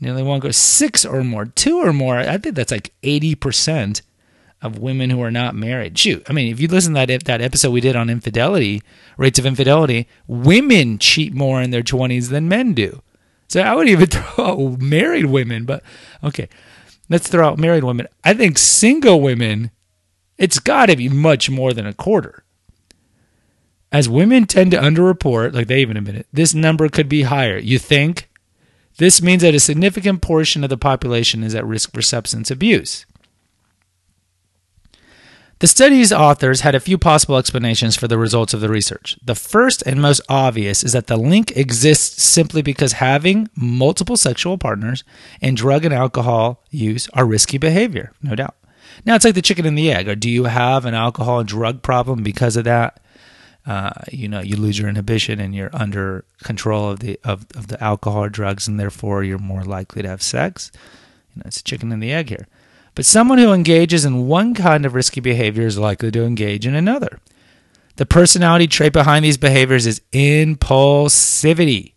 Nearly 0.00 0.22
one 0.22 0.40
goes 0.40 0.56
six 0.56 1.04
or 1.04 1.22
more, 1.22 1.44
two 1.44 1.78
or 1.78 1.92
more. 1.92 2.16
I 2.16 2.38
think 2.38 2.54
that's 2.54 2.72
like 2.72 2.94
eighty 3.02 3.34
percent 3.34 4.00
of 4.62 4.78
women 4.78 5.10
who 5.10 5.22
are 5.22 5.30
not 5.30 5.54
married. 5.54 5.98
Shoot, 5.98 6.24
I 6.26 6.32
mean, 6.32 6.50
if 6.50 6.58
you 6.58 6.68
listen 6.68 6.94
to 6.94 7.04
that 7.06 7.24
that 7.24 7.42
episode 7.42 7.70
we 7.70 7.82
did 7.82 7.96
on 7.96 8.08
infidelity, 8.08 8.82
rates 9.18 9.38
of 9.38 9.44
infidelity, 9.44 10.08
women 10.26 10.98
cheat 10.98 11.34
more 11.34 11.60
in 11.60 11.70
their 11.70 11.82
twenties 11.82 12.30
than 12.30 12.48
men 12.48 12.72
do. 12.72 13.02
So 13.48 13.60
I 13.60 13.74
would 13.74 13.88
even 13.88 14.06
throw 14.08 14.44
out 14.44 14.80
married 14.80 15.26
women, 15.26 15.66
but 15.66 15.82
okay, 16.22 16.48
let's 17.10 17.28
throw 17.28 17.46
out 17.46 17.58
married 17.58 17.84
women. 17.84 18.08
I 18.24 18.32
think 18.32 18.56
single 18.56 19.20
women, 19.20 19.70
it's 20.38 20.58
got 20.58 20.86
to 20.86 20.96
be 20.96 21.08
much 21.08 21.48
more 21.48 21.72
than 21.72 21.86
a 21.86 21.94
quarter. 21.94 22.44
As 23.92 24.08
women 24.08 24.46
tend 24.46 24.72
to 24.72 24.80
underreport, 24.80 25.54
like 25.54 25.68
they 25.68 25.80
even 25.80 25.96
admit 25.96 26.16
it, 26.16 26.26
this 26.32 26.54
number 26.54 26.88
could 26.88 27.08
be 27.08 27.22
higher. 27.22 27.58
You 27.58 27.78
think? 27.78 28.28
This 28.96 29.22
means 29.22 29.42
that 29.42 29.54
a 29.54 29.60
significant 29.60 30.22
portion 30.22 30.64
of 30.64 30.70
the 30.70 30.76
population 30.76 31.42
is 31.42 31.54
at 31.54 31.66
risk 31.66 31.92
for 31.92 32.02
substance 32.02 32.50
abuse. 32.50 33.06
The 35.60 35.68
study's 35.68 36.12
authors 36.12 36.60
had 36.60 36.74
a 36.74 36.80
few 36.80 36.98
possible 36.98 37.38
explanations 37.38 37.96
for 37.96 38.08
the 38.08 38.18
results 38.18 38.52
of 38.52 38.60
the 38.60 38.68
research. 38.68 39.16
The 39.24 39.36
first 39.36 39.82
and 39.86 40.02
most 40.02 40.20
obvious 40.28 40.82
is 40.82 40.92
that 40.92 41.06
the 41.06 41.16
link 41.16 41.56
exists 41.56 42.22
simply 42.22 42.60
because 42.60 42.94
having 42.94 43.48
multiple 43.54 44.16
sexual 44.16 44.58
partners 44.58 45.04
and 45.40 45.56
drug 45.56 45.84
and 45.84 45.94
alcohol 45.94 46.62
use 46.70 47.08
are 47.14 47.24
risky 47.24 47.58
behavior, 47.58 48.12
no 48.22 48.34
doubt. 48.34 48.56
Now 49.04 49.14
it's 49.14 49.24
like 49.24 49.34
the 49.34 49.42
chicken 49.42 49.66
and 49.66 49.76
the 49.76 49.92
egg. 49.92 50.08
Or 50.08 50.14
do 50.14 50.30
you 50.30 50.44
have 50.44 50.84
an 50.84 50.94
alcohol 50.94 51.40
and 51.40 51.48
drug 51.48 51.82
problem 51.82 52.22
because 52.22 52.56
of 52.56 52.64
that? 52.64 53.00
Uh, 53.66 53.92
you 54.12 54.28
know, 54.28 54.40
you 54.40 54.56
lose 54.56 54.78
your 54.78 54.88
inhibition 54.88 55.40
and 55.40 55.54
you're 55.54 55.70
under 55.72 56.24
control 56.42 56.90
of 56.90 57.00
the 57.00 57.18
of, 57.24 57.46
of 57.56 57.68
the 57.68 57.82
alcohol 57.82 58.24
or 58.24 58.28
drugs, 58.28 58.68
and 58.68 58.78
therefore 58.78 59.24
you're 59.24 59.38
more 59.38 59.64
likely 59.64 60.02
to 60.02 60.08
have 60.08 60.22
sex. 60.22 60.70
You 61.34 61.40
know, 61.40 61.44
it's 61.46 61.60
a 61.60 61.64
chicken 61.64 61.90
and 61.90 62.02
the 62.02 62.12
egg 62.12 62.28
here. 62.28 62.46
But 62.94 63.06
someone 63.06 63.38
who 63.38 63.52
engages 63.52 64.04
in 64.04 64.28
one 64.28 64.54
kind 64.54 64.84
of 64.86 64.94
risky 64.94 65.20
behavior 65.20 65.66
is 65.66 65.78
likely 65.78 66.10
to 66.12 66.24
engage 66.24 66.66
in 66.66 66.74
another. 66.74 67.20
The 67.96 68.06
personality 68.06 68.66
trait 68.66 68.92
behind 68.92 69.24
these 69.24 69.38
behaviors 69.38 69.86
is 69.86 70.00
impulsivity. 70.12 71.94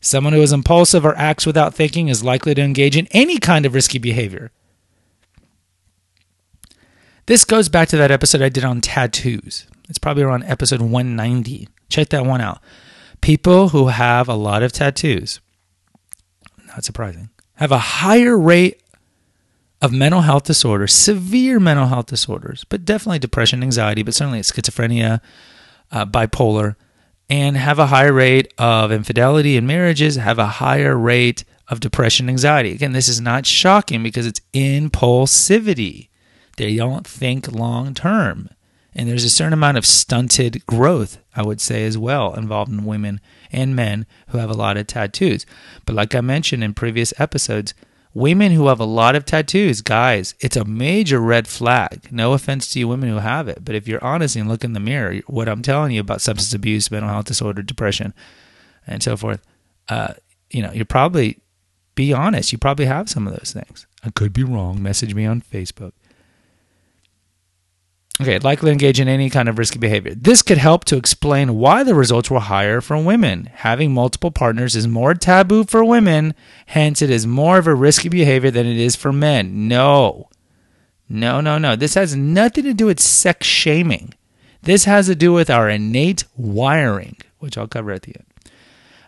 Someone 0.00 0.32
who 0.32 0.42
is 0.42 0.52
impulsive 0.52 1.04
or 1.04 1.16
acts 1.16 1.44
without 1.44 1.74
thinking 1.74 2.08
is 2.08 2.24
likely 2.24 2.54
to 2.54 2.62
engage 2.62 2.96
in 2.96 3.06
any 3.10 3.38
kind 3.38 3.66
of 3.66 3.74
risky 3.74 3.98
behavior. 3.98 4.50
This 7.30 7.44
goes 7.44 7.68
back 7.68 7.86
to 7.90 7.96
that 7.98 8.10
episode 8.10 8.42
I 8.42 8.48
did 8.48 8.64
on 8.64 8.80
tattoos. 8.80 9.68
It's 9.88 9.98
probably 9.98 10.24
around 10.24 10.42
episode 10.42 10.80
190. 10.80 11.68
Check 11.88 12.08
that 12.08 12.26
one 12.26 12.40
out. 12.40 12.60
People 13.20 13.68
who 13.68 13.86
have 13.86 14.28
a 14.28 14.34
lot 14.34 14.64
of 14.64 14.72
tattoos, 14.72 15.38
not 16.66 16.82
surprising, 16.82 17.30
have 17.54 17.70
a 17.70 17.78
higher 17.78 18.36
rate 18.36 18.82
of 19.80 19.92
mental 19.92 20.22
health 20.22 20.42
disorders, 20.42 20.92
severe 20.92 21.60
mental 21.60 21.86
health 21.86 22.06
disorders, 22.06 22.64
but 22.64 22.84
definitely 22.84 23.20
depression, 23.20 23.62
anxiety, 23.62 24.02
but 24.02 24.16
certainly 24.16 24.40
schizophrenia, 24.40 25.20
uh, 25.92 26.04
bipolar, 26.04 26.74
and 27.28 27.56
have 27.56 27.78
a 27.78 27.86
higher 27.86 28.12
rate 28.12 28.52
of 28.58 28.90
infidelity 28.90 29.56
in 29.56 29.68
marriages, 29.68 30.16
have 30.16 30.40
a 30.40 30.46
higher 30.46 30.98
rate 30.98 31.44
of 31.68 31.78
depression, 31.78 32.28
anxiety. 32.28 32.72
Again, 32.72 32.90
this 32.90 33.06
is 33.06 33.20
not 33.20 33.46
shocking 33.46 34.02
because 34.02 34.26
it's 34.26 34.40
impulsivity. 34.52 36.09
They 36.60 36.76
don't 36.76 37.06
think 37.06 37.50
long 37.50 37.94
term. 37.94 38.50
And 38.94 39.08
there's 39.08 39.24
a 39.24 39.30
certain 39.30 39.54
amount 39.54 39.78
of 39.78 39.86
stunted 39.86 40.66
growth, 40.66 41.16
I 41.34 41.42
would 41.42 41.58
say, 41.58 41.86
as 41.86 41.96
well, 41.96 42.34
involved 42.34 42.70
in 42.70 42.84
women 42.84 43.22
and 43.50 43.74
men 43.74 44.04
who 44.28 44.36
have 44.36 44.50
a 44.50 44.54
lot 44.54 44.76
of 44.76 44.86
tattoos. 44.86 45.46
But 45.86 45.94
like 45.94 46.14
I 46.14 46.20
mentioned 46.20 46.62
in 46.62 46.74
previous 46.74 47.18
episodes, 47.18 47.72
Women 48.12 48.50
who 48.50 48.66
have 48.66 48.80
a 48.80 48.84
lot 48.84 49.14
of 49.14 49.24
tattoos, 49.24 49.82
guys, 49.82 50.34
it's 50.40 50.56
a 50.56 50.64
major 50.64 51.20
red 51.20 51.46
flag. 51.46 52.08
No 52.10 52.32
offense 52.32 52.68
to 52.72 52.80
you 52.80 52.88
women 52.88 53.08
who 53.08 53.18
have 53.18 53.46
it, 53.46 53.64
but 53.64 53.76
if 53.76 53.86
you're 53.86 54.02
honest 54.02 54.34
and 54.34 54.48
look 54.48 54.64
in 54.64 54.72
the 54.72 54.80
mirror, 54.80 55.20
what 55.28 55.48
I'm 55.48 55.62
telling 55.62 55.92
you 55.92 56.00
about 56.00 56.20
substance 56.20 56.52
abuse, 56.52 56.90
mental 56.90 57.08
health 57.08 57.26
disorder, 57.26 57.62
depression, 57.62 58.12
and 58.84 59.00
so 59.00 59.16
forth, 59.16 59.40
uh, 59.88 60.14
you 60.50 60.60
know, 60.60 60.72
you're 60.72 60.84
probably 60.84 61.38
be 61.94 62.12
honest. 62.12 62.50
You 62.50 62.58
probably 62.58 62.86
have 62.86 63.08
some 63.08 63.28
of 63.28 63.32
those 63.32 63.52
things. 63.52 63.86
I 64.02 64.10
could 64.10 64.32
be 64.32 64.42
wrong. 64.42 64.82
Message 64.82 65.14
me 65.14 65.24
on 65.24 65.40
Facebook. 65.40 65.92
Okay, 68.20 68.38
likely 68.38 68.70
engage 68.70 69.00
in 69.00 69.08
any 69.08 69.30
kind 69.30 69.48
of 69.48 69.56
risky 69.58 69.78
behavior. 69.78 70.14
This 70.14 70.42
could 70.42 70.58
help 70.58 70.84
to 70.86 70.96
explain 70.96 71.56
why 71.56 71.82
the 71.82 71.94
results 71.94 72.30
were 72.30 72.40
higher 72.40 72.82
for 72.82 73.02
women. 73.02 73.48
Having 73.54 73.94
multiple 73.94 74.30
partners 74.30 74.76
is 74.76 74.86
more 74.86 75.14
taboo 75.14 75.64
for 75.64 75.82
women, 75.82 76.34
hence, 76.66 77.00
it 77.00 77.08
is 77.08 77.26
more 77.26 77.56
of 77.56 77.66
a 77.66 77.74
risky 77.74 78.10
behavior 78.10 78.50
than 78.50 78.66
it 78.66 78.76
is 78.76 78.94
for 78.94 79.10
men. 79.10 79.68
No. 79.68 80.28
No, 81.08 81.40
no, 81.40 81.56
no. 81.56 81.76
This 81.76 81.94
has 81.94 82.14
nothing 82.14 82.64
to 82.64 82.74
do 82.74 82.86
with 82.86 83.00
sex 83.00 83.46
shaming. 83.46 84.12
This 84.62 84.84
has 84.84 85.06
to 85.06 85.14
do 85.14 85.32
with 85.32 85.48
our 85.48 85.70
innate 85.70 86.24
wiring, 86.36 87.16
which 87.38 87.56
I'll 87.56 87.66
cover 87.68 87.90
at 87.90 88.02
the 88.02 88.16
end. 88.16 88.26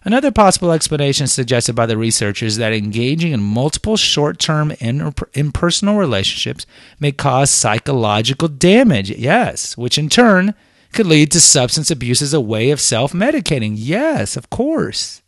Another 0.05 0.33
possible 0.33 0.73
explanation 0.73 1.29
suggested 1.29 1.75
by 1.75 1.87
the 1.87 1.97
researchers 1.97 2.55
is 2.55 2.59
that 2.59 2.73
engaging 2.73 3.33
in 3.33 3.41
multiple 3.41 3.97
short 3.97 4.39
term 4.39 4.73
impersonal 4.81 5.97
relationships 5.97 6.67
may 6.99 7.13
cause 7.13 7.51
psychological 7.51 8.49
damage, 8.49 9.11
yes, 9.11 9.77
which 9.77 9.99
in 9.99 10.09
turn 10.09 10.55
could 10.93 11.07
lead 11.07 11.31
to 11.31 11.41
substance 11.41 11.91
abuse 11.91 12.21
as 12.21 12.35
a 12.35 12.41
way 12.41 12.71
of 12.71 12.81
self 12.81 13.13
medicating. 13.13 13.75
Yes, 13.77 14.37
of 14.37 14.51
course. 14.51 15.23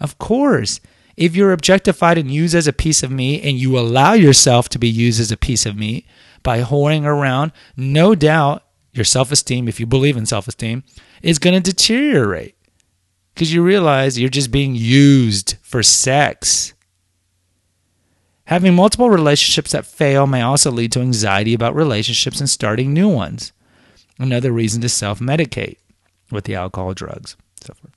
Of 0.00 0.18
course. 0.18 0.80
If 1.16 1.36
you're 1.36 1.52
objectified 1.52 2.18
and 2.18 2.32
used 2.32 2.54
as 2.54 2.66
a 2.66 2.72
piece 2.72 3.02
of 3.02 3.10
meat 3.10 3.42
and 3.44 3.58
you 3.58 3.78
allow 3.78 4.14
yourself 4.14 4.68
to 4.70 4.78
be 4.78 4.88
used 4.88 5.20
as 5.20 5.30
a 5.30 5.36
piece 5.36 5.66
of 5.66 5.76
meat 5.76 6.06
by 6.42 6.62
whoring 6.62 7.04
around, 7.04 7.52
no 7.76 8.14
doubt 8.14 8.64
your 8.92 9.04
self 9.04 9.30
esteem, 9.30 9.68
if 9.68 9.78
you 9.78 9.86
believe 9.86 10.16
in 10.16 10.26
self 10.26 10.48
esteem, 10.48 10.82
is 11.22 11.38
going 11.38 11.54
to 11.54 11.70
deteriorate 11.70 12.56
because 13.40 13.54
you 13.54 13.62
realize 13.62 14.18
you're 14.18 14.28
just 14.28 14.50
being 14.50 14.74
used 14.74 15.56
for 15.62 15.82
sex. 15.82 16.74
Having 18.44 18.74
multiple 18.74 19.08
relationships 19.08 19.72
that 19.72 19.86
fail 19.86 20.26
may 20.26 20.42
also 20.42 20.70
lead 20.70 20.92
to 20.92 21.00
anxiety 21.00 21.54
about 21.54 21.74
relationships 21.74 22.38
and 22.40 22.50
starting 22.50 22.92
new 22.92 23.08
ones. 23.08 23.52
Another 24.18 24.52
reason 24.52 24.82
to 24.82 24.90
self 24.90 25.20
medicate 25.20 25.78
with 26.30 26.44
the 26.44 26.54
alcohol, 26.54 26.92
drugs, 26.92 27.34
so 27.62 27.72
forth. 27.72 27.94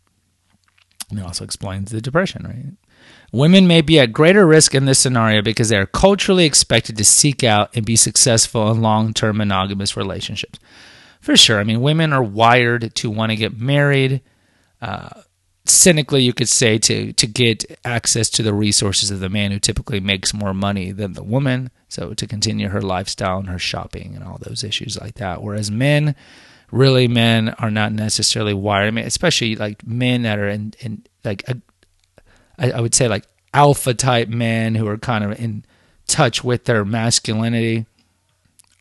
And 1.09 1.19
it 1.19 1.25
also 1.25 1.43
explains 1.43 1.91
the 1.91 1.99
depression, 1.99 2.45
right? 2.45 2.77
Women 3.33 3.67
may 3.67 3.81
be 3.81 3.99
at 3.99 4.13
greater 4.13 4.47
risk 4.47 4.73
in 4.73 4.85
this 4.85 4.99
scenario 4.99 5.41
because 5.41 5.67
they 5.67 5.75
are 5.75 5.85
culturally 5.85 6.45
expected 6.45 6.95
to 6.95 7.03
seek 7.03 7.43
out 7.43 7.75
and 7.75 7.85
be 7.85 7.97
successful 7.97 8.71
in 8.71 8.81
long 8.81 9.13
term 9.13 9.35
monogamous 9.35 9.97
relationships. 9.97 10.57
For 11.19 11.35
sure. 11.35 11.59
I 11.59 11.65
mean, 11.65 11.81
women 11.81 12.13
are 12.13 12.23
wired 12.23 12.95
to 12.95 13.09
want 13.09 13.31
to 13.31 13.35
get 13.35 13.59
married. 13.59 14.21
Uh, 14.81 15.09
cynically 15.65 16.23
you 16.23 16.33
could 16.33 16.49
say 16.49 16.77
to 16.77 17.13
to 17.13 17.27
get 17.27 17.79
access 17.85 18.29
to 18.29 18.43
the 18.43 18.53
resources 18.53 19.11
of 19.11 19.19
the 19.19 19.29
man 19.29 19.51
who 19.51 19.59
typically 19.59 19.99
makes 19.99 20.33
more 20.33 20.53
money 20.53 20.91
than 20.91 21.13
the 21.13 21.23
woman. 21.23 21.71
So 21.87 22.13
to 22.13 22.27
continue 22.27 22.69
her 22.69 22.81
lifestyle 22.81 23.37
and 23.37 23.49
her 23.49 23.59
shopping 23.59 24.15
and 24.15 24.23
all 24.23 24.39
those 24.41 24.63
issues 24.63 24.99
like 24.99 25.15
that. 25.15 25.41
Whereas 25.41 25.71
men 25.71 26.15
really 26.71 27.07
men 27.07 27.49
are 27.59 27.71
not 27.71 27.93
necessarily 27.93 28.53
wired. 28.53 28.87
I 28.87 28.91
mean 28.91 29.05
especially 29.05 29.55
like 29.55 29.85
men 29.85 30.23
that 30.23 30.39
are 30.39 30.49
in, 30.49 30.73
in 30.79 31.05
like 31.23 31.47
a, 31.47 31.57
I 32.57 32.81
would 32.81 32.95
say 32.95 33.07
like 33.07 33.25
alpha 33.53 33.93
type 33.93 34.27
men 34.27 34.75
who 34.75 34.87
are 34.87 34.97
kind 34.97 35.23
of 35.23 35.39
in 35.39 35.63
touch 36.07 36.43
with 36.43 36.65
their 36.65 36.83
masculinity 36.83 37.85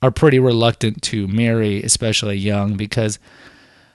are 0.03 0.11
pretty 0.11 0.41
reluctant 0.41 1.01
to 1.03 1.29
marry 1.29 1.83
especially 1.83 2.37
young 2.37 2.77
because 2.77 3.21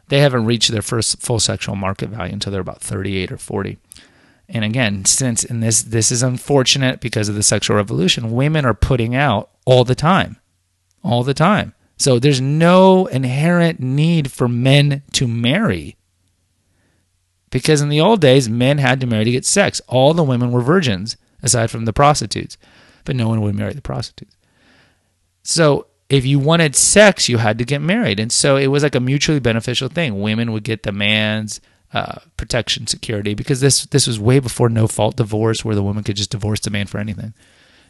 they 0.10 0.20
haven't 0.20 0.46
reached 0.46 0.72
their 0.72 0.82
first 0.82 1.22
full 1.22 1.40
sexual 1.40 1.76
market 1.76 2.10
value 2.10 2.34
until 2.34 2.52
they're 2.52 2.62
about 2.62 2.82
38 2.82 3.32
or 3.32 3.38
40. 3.38 3.78
And 4.50 4.64
again, 4.64 5.04
since 5.06 5.44
and 5.44 5.62
this 5.62 5.82
this 5.82 6.12
is 6.12 6.24
unfortunate 6.24 7.02
because 7.02 7.28
of 7.28 7.36
the 7.36 7.44
sexual 7.44 7.76
revolution, 7.76 8.32
women 8.32 8.66
are 8.66 8.74
putting 8.74 9.14
out 9.14 9.50
all 9.66 9.84
the 9.84 9.96
time. 9.96 10.38
All 11.04 11.24
the 11.24 11.34
time. 11.34 11.74
So 11.98 12.20
there's 12.20 12.40
no 12.40 13.08
inherent 13.08 13.80
need 13.80 14.32
for 14.32 14.48
men 14.48 15.04
to 15.14 15.28
marry. 15.28 15.98
Because 17.50 17.82
in 17.82 17.90
the 17.90 18.02
old 18.02 18.22
days, 18.22 18.50
men 18.50 18.78
had 18.78 19.02
to 19.02 19.08
marry 19.08 19.26
to 19.26 19.32
get 19.32 19.46
sex. 19.46 19.82
All 19.88 20.14
the 20.14 20.24
women 20.24 20.52
were 20.52 20.62
virgins, 20.62 21.18
aside 21.42 21.72
from 21.72 21.86
the 21.86 21.94
prostitutes. 21.94 22.58
But 23.04 23.16
no 23.16 23.28
one 23.30 23.42
would 23.42 23.56
marry 23.56 23.74
the 23.74 23.82
prostitutes. 23.82 24.36
So 25.44 25.88
if 26.10 26.26
you 26.26 26.40
wanted 26.40 26.76
sex, 26.76 27.28
you 27.28 27.38
had 27.38 27.58
to 27.58 27.66
get 27.66 27.82
married. 27.82 28.20
And 28.20 28.32
so 28.32 28.56
it 28.56 28.68
was 28.68 28.84
like 28.84 28.96
a 28.96 29.00
mutually 29.00 29.40
beneficial 29.40 29.90
thing. 29.90 30.22
Women 30.22 30.52
would 30.54 30.64
get 30.64 30.84
the 30.84 30.92
man's 30.92 31.60
uh, 31.94 32.20
protection 32.36 32.86
security 32.86 33.34
because 33.34 33.62
this 33.62 33.86
this 33.86 34.08
was 34.08 34.20
way 34.20 34.40
before 34.40 34.68
no 34.68 34.88
fault 34.88 35.16
divorce 35.16 35.64
where 35.64 35.76
the 35.76 35.84
woman 35.84 36.04
could 36.04 36.18
just 36.18 36.32
divorce 36.32 36.60
the 36.60 36.70
man 36.70 36.86
for 36.86 36.98
anything 36.98 37.34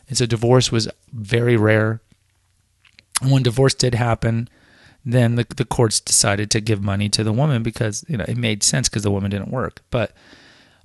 and 0.07 0.15
so 0.15 0.25
divorce 0.27 0.71
was 0.71 0.87
very 1.11 1.57
rare 1.57 1.99
and 3.21 3.31
when 3.31 3.41
divorce 3.41 3.73
did 3.73 3.95
happen 3.95 4.47
then 5.03 5.33
the, 5.33 5.47
the 5.55 5.65
courts 5.65 5.99
decided 5.99 6.51
to 6.51 6.61
give 6.61 6.79
money 6.79 7.09
to 7.09 7.23
the 7.23 7.33
woman 7.33 7.63
because 7.63 8.05
you 8.07 8.15
know 8.15 8.25
it 8.27 8.37
made 8.37 8.61
sense 8.61 8.87
because 8.87 9.01
the 9.01 9.09
woman 9.09 9.31
didn't 9.31 9.49
work 9.49 9.81
but 9.89 10.11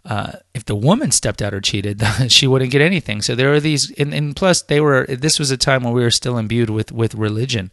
uh, 0.05 0.33
if 0.55 0.65
the 0.65 0.75
woman 0.75 1.11
stepped 1.11 1.41
out 1.41 1.55
or 1.55 1.61
cheated, 1.61 2.03
she 2.29 2.47
wouldn't 2.47 2.73
get 2.73 2.83
anything. 2.83 3.23
So 3.23 3.35
there 3.35 3.53
are 3.53 3.61
these, 3.61 3.91
and, 3.93 4.13
and, 4.13 4.35
plus 4.35 4.63
they 4.63 4.81
were. 4.81 5.07
This 5.07 5.39
was 5.39 5.51
a 5.51 5.57
time 5.57 5.85
when 5.85 5.93
we 5.93 6.03
were 6.03 6.11
still 6.11 6.39
imbued 6.39 6.71
with 6.71 6.91
with 6.91 7.15
religion, 7.15 7.71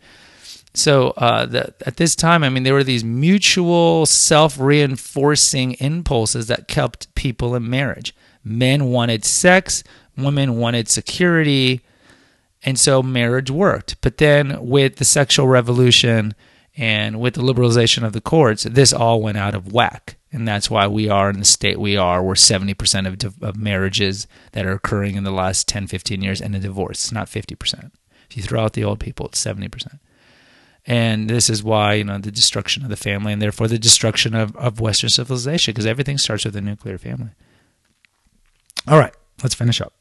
so 0.73 1.09
uh, 1.17 1.45
the, 1.45 1.73
at 1.85 1.97
this 1.97 2.15
time, 2.15 2.43
I 2.43 2.49
mean, 2.49 2.63
there 2.63 2.73
were 2.73 2.83
these 2.83 3.03
mutual 3.03 4.05
self-reinforcing 4.05 5.73
impulses 5.73 6.47
that 6.47 6.67
kept 6.67 7.13
people 7.15 7.55
in 7.55 7.69
marriage. 7.69 8.15
Men 8.43 8.85
wanted 8.85 9.25
sex, 9.25 9.83
women 10.15 10.57
wanted 10.57 10.87
security, 10.87 11.81
and 12.63 12.79
so 12.79 13.01
marriage 13.01 13.49
worked. 13.49 13.99
But 14.01 14.17
then, 14.17 14.57
with 14.61 14.97
the 14.97 15.05
sexual 15.05 15.47
revolution 15.47 16.35
and 16.79 17.19
with 17.19 17.33
the 17.33 17.41
liberalization 17.41 18.05
of 18.05 18.13
the 18.13 18.21
courts, 18.21 18.63
this 18.63 18.93
all 18.93 19.21
went 19.21 19.37
out 19.37 19.53
of 19.53 19.73
whack. 19.73 20.15
And 20.31 20.47
that's 20.47 20.69
why 20.69 20.87
we 20.87 21.09
are 21.09 21.29
in 21.29 21.39
the 21.39 21.45
state 21.45 21.77
we 21.77 21.97
are, 21.97 22.23
where 22.23 22.35
70% 22.35 23.25
of, 23.25 23.43
of 23.43 23.57
marriages 23.57 24.27
that 24.53 24.65
are 24.65 24.71
occurring 24.71 25.15
in 25.15 25.25
the 25.25 25.31
last 25.31 25.67
10, 25.67 25.87
15 25.87 26.21
years 26.21 26.41
end 26.41 26.55
in 26.55 26.61
divorce. 26.61 27.03
It's 27.03 27.11
not 27.11 27.27
50%. 27.27 27.91
If 28.29 28.37
you 28.37 28.43
throw 28.43 28.63
out 28.63 28.73
the 28.73 28.85
old 28.85 29.01
people, 29.01 29.25
it's 29.25 29.43
70% 29.43 29.99
and 30.85 31.29
this 31.29 31.49
is 31.49 31.61
why 31.61 31.95
you 31.95 32.05
know 32.05 32.17
the 32.17 32.31
destruction 32.31 32.83
of 32.83 32.89
the 32.89 32.95
family 32.95 33.33
and 33.33 33.41
therefore 33.41 33.67
the 33.67 33.77
destruction 33.77 34.33
of, 34.33 34.55
of 34.55 34.79
western 34.79 35.09
civilization 35.09 35.73
because 35.73 35.85
everything 35.85 36.17
starts 36.17 36.45
with 36.45 36.55
a 36.55 36.61
nuclear 36.61 36.97
family 36.97 37.31
all 38.87 38.97
right 38.97 39.13
let's 39.43 39.53
finish 39.53 39.81
up 39.81 39.93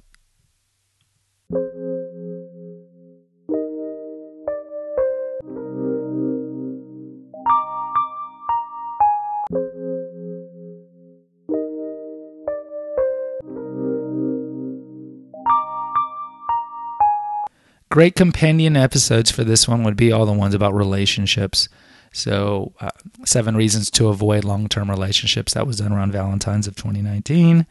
Great 17.91 18.15
companion 18.15 18.77
episodes 18.77 19.31
for 19.31 19.45
this 19.45 19.67
one 19.67 19.83
would 19.83 19.97
be 19.97 20.13
all 20.13 20.27
the 20.27 20.33
ones 20.33 20.55
about 20.55 20.75
relationships. 20.75 21.69
So, 22.13 22.73
uh, 22.81 22.91
seven 23.25 23.57
reasons 23.57 23.91
to 23.93 24.09
avoid 24.09 24.45
long 24.45 24.69
term 24.69 24.91
relationships. 24.91 25.55
That 25.55 25.67
was 25.67 25.79
done 25.79 25.93
around 25.93 26.13
Valentine's 26.13 26.67
of 26.67 26.77
2019. 26.77 27.67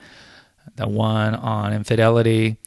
The 0.75 0.87
one 0.87 1.35
on 1.35 1.73
infidelity. 1.73 2.57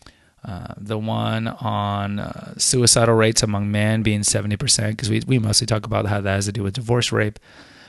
Uh, 0.42 0.72
the 0.76 0.98
one 0.98 1.48
on 1.48 2.18
uh, 2.18 2.54
suicidal 2.56 3.14
rates 3.14 3.42
among 3.42 3.70
men 3.70 4.02
being 4.02 4.20
70%, 4.20 4.90
because 4.90 5.10
we, 5.10 5.20
we 5.26 5.38
mostly 5.38 5.66
talk 5.66 5.84
about 5.84 6.06
how 6.06 6.20
that 6.20 6.30
has 6.30 6.46
to 6.46 6.52
do 6.52 6.62
with 6.62 6.74
divorce 6.74 7.12
rape. 7.12 7.38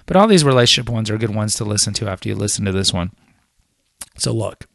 But 0.05 0.17
all 0.17 0.27
these 0.27 0.43
relationship 0.43 0.91
ones 0.91 1.09
are 1.09 1.17
good 1.17 1.33
ones 1.33 1.55
to 1.55 1.63
listen 1.63 1.93
to 1.93 2.09
after 2.09 2.27
you 2.27 2.35
listen 2.35 2.65
to 2.65 2.73
this 2.73 2.91
one. 2.91 3.11
So, 4.17 4.33
look, 4.33 4.67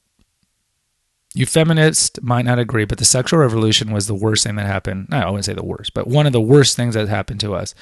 you 1.36 1.44
feminists 1.44 2.18
might 2.22 2.46
not 2.46 2.58
agree, 2.58 2.86
but 2.86 2.96
the 2.96 3.04
sexual 3.04 3.38
revolution 3.38 3.92
was 3.92 4.06
the 4.06 4.14
worst 4.14 4.42
thing 4.42 4.56
that 4.56 4.64
happened. 4.64 5.08
No, 5.10 5.18
I 5.18 5.26
wouldn't 5.26 5.44
say 5.44 5.52
the 5.52 5.62
worst, 5.62 5.92
but 5.92 6.06
one 6.06 6.26
of 6.26 6.32
the 6.32 6.40
worst 6.40 6.76
things 6.76 6.94
that 6.94 7.08
happened 7.08 7.40
to 7.40 7.54
us 7.54 7.74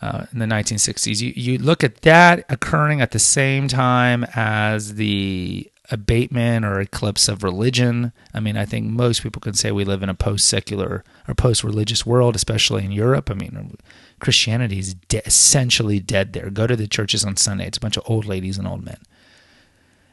uh, 0.00 0.24
in 0.32 0.38
the 0.38 0.46
1960s. 0.46 1.20
You, 1.20 1.34
you 1.36 1.58
look 1.58 1.84
at 1.84 2.00
that 2.02 2.46
occurring 2.48 3.02
at 3.02 3.10
the 3.10 3.18
same 3.18 3.68
time 3.68 4.24
as 4.34 4.94
the 4.94 5.70
abatement 5.90 6.64
or 6.64 6.80
eclipse 6.80 7.28
of 7.28 7.42
religion. 7.42 8.12
I 8.32 8.40
mean, 8.40 8.56
I 8.56 8.64
think 8.64 8.86
most 8.86 9.22
people 9.22 9.40
can 9.40 9.52
say 9.52 9.70
we 9.70 9.84
live 9.84 10.02
in 10.02 10.08
a 10.08 10.14
post 10.14 10.48
secular 10.48 11.04
or 11.28 11.34
post 11.34 11.62
religious 11.62 12.06
world, 12.06 12.34
especially 12.34 12.82
in 12.82 12.92
Europe. 12.92 13.30
I 13.30 13.34
mean, 13.34 13.76
Christianity 14.20 14.78
is 14.78 14.94
de- 14.94 15.26
essentially 15.26 16.00
dead 16.00 16.32
there. 16.32 16.48
Go 16.48 16.66
to 16.66 16.76
the 16.76 16.88
churches 16.88 17.26
on 17.26 17.36
Sunday, 17.36 17.66
it's 17.66 17.76
a 17.76 17.80
bunch 17.80 17.98
of 17.98 18.04
old 18.06 18.24
ladies 18.24 18.56
and 18.56 18.66
old 18.66 18.82
men 18.82 19.02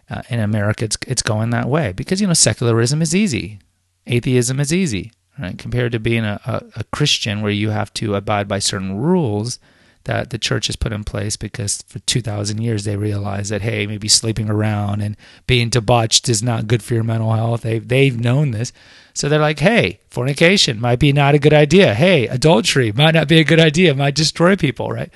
uh, 0.09 0.21
in 0.29 0.39
America, 0.39 0.85
it's 0.85 0.97
it's 1.07 1.21
going 1.21 1.49
that 1.51 1.67
way 1.67 1.91
because 1.91 2.21
you 2.21 2.27
know 2.27 2.33
secularism 2.33 3.01
is 3.01 3.15
easy, 3.15 3.59
atheism 4.05 4.59
is 4.59 4.73
easy, 4.73 5.11
right? 5.39 5.57
Compared 5.57 5.91
to 5.91 5.99
being 5.99 6.23
a, 6.23 6.39
a, 6.45 6.79
a 6.79 6.83
Christian 6.85 7.41
where 7.41 7.51
you 7.51 7.69
have 7.69 7.93
to 7.95 8.15
abide 8.15 8.47
by 8.47 8.59
certain 8.59 8.97
rules 8.97 9.59
that 10.07 10.29
the 10.31 10.37
church 10.37 10.67
has 10.67 10.75
put 10.75 10.93
in 10.93 11.03
place 11.03 11.37
because 11.37 11.83
for 11.87 11.99
2,000 11.99 12.61
years 12.61 12.85
they 12.85 12.95
realized 12.95 13.51
that, 13.51 13.61
hey, 13.61 13.85
maybe 13.85 14.07
sleeping 14.07 14.49
around 14.49 15.01
and 15.01 15.15
being 15.45 15.69
debauched 15.69 16.27
is 16.27 16.41
not 16.41 16.65
good 16.65 16.81
for 16.81 16.93
your 16.93 17.03
mental 17.03 17.33
health. 17.33 17.61
They've, 17.61 17.85
they've 17.85 18.17
known 18.17 18.51
this. 18.51 18.71
So 19.13 19.27
they're 19.27 19.39
like, 19.39 19.59
hey, 19.59 19.99
fornication 20.09 20.79
might 20.79 20.99
be 20.99 21.11
not 21.11 21.35
a 21.35 21.39
good 21.39 21.53
idea. 21.53 21.93
Hey, 21.93 22.27
adultery 22.27 22.91
might 22.91 23.15
not 23.15 23.27
be 23.27 23.39
a 23.39 23.43
good 23.43 23.59
idea, 23.59 23.93
might 23.93 24.15
destroy 24.15 24.55
people, 24.55 24.89
right? 24.89 25.11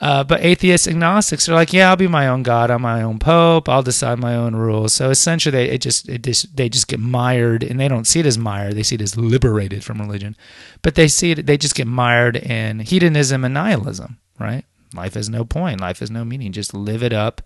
Uh, 0.00 0.24
but 0.24 0.42
atheists, 0.42 0.88
agnostics 0.88 1.46
are 1.46 1.54
like, 1.54 1.74
yeah, 1.74 1.90
I'll 1.90 1.96
be 1.96 2.08
my 2.08 2.26
own 2.26 2.42
god, 2.42 2.70
I'm 2.70 2.80
my 2.80 3.02
own 3.02 3.18
pope, 3.18 3.68
I'll 3.68 3.82
decide 3.82 4.18
my 4.18 4.34
own 4.34 4.56
rules. 4.56 4.94
So 4.94 5.10
essentially, 5.10 5.50
they 5.50 5.68
it 5.68 5.82
just 5.82 6.08
it 6.08 6.22
just 6.22 6.56
they 6.56 6.70
just 6.70 6.88
get 6.88 7.00
mired, 7.00 7.62
and 7.62 7.78
they 7.78 7.86
don't 7.88 8.06
see 8.06 8.20
it 8.20 8.26
as 8.26 8.38
mired; 8.38 8.76
they 8.76 8.82
see 8.82 8.94
it 8.94 9.02
as 9.02 9.18
liberated 9.18 9.84
from 9.84 10.00
religion. 10.00 10.36
But 10.80 10.94
they 10.94 11.06
see 11.06 11.32
it; 11.32 11.44
they 11.44 11.58
just 11.58 11.74
get 11.74 11.86
mired 11.86 12.36
in 12.36 12.80
hedonism 12.80 13.44
and 13.44 13.52
nihilism. 13.52 14.18
Right? 14.38 14.64
Life 14.94 15.14
has 15.14 15.28
no 15.28 15.44
point. 15.44 15.82
Life 15.82 15.98
has 15.98 16.10
no 16.10 16.24
meaning. 16.24 16.52
Just 16.52 16.72
live 16.72 17.02
it 17.02 17.12
up, 17.12 17.42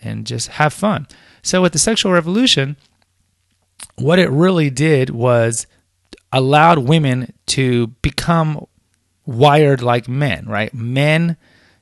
and 0.00 0.24
just 0.24 0.48
have 0.50 0.72
fun. 0.72 1.08
So 1.42 1.62
with 1.62 1.72
the 1.72 1.80
sexual 1.80 2.12
revolution, 2.12 2.76
what 3.96 4.20
it 4.20 4.30
really 4.30 4.70
did 4.70 5.10
was 5.10 5.66
allowed 6.30 6.78
women 6.78 7.32
to 7.46 7.88
become 8.02 8.68
wired 9.24 9.82
like 9.82 10.06
men. 10.06 10.46
Right? 10.46 10.72
Men 10.72 11.36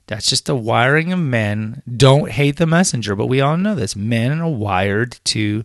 that's 0.07 0.29
just 0.29 0.47
the 0.47 0.57
wiring 0.57 1.13
of 1.13 1.19
men. 1.19 1.83
Don't 1.97 2.31
hate 2.31 2.57
the 2.57 2.67
messenger, 2.67 3.17
but 3.17 3.27
we 3.27 3.41
all 3.41 3.57
know 3.57 3.75
this. 3.75 3.97
Men 3.97 4.41
are 4.41 4.51
wired 4.51 5.19
to 5.25 5.65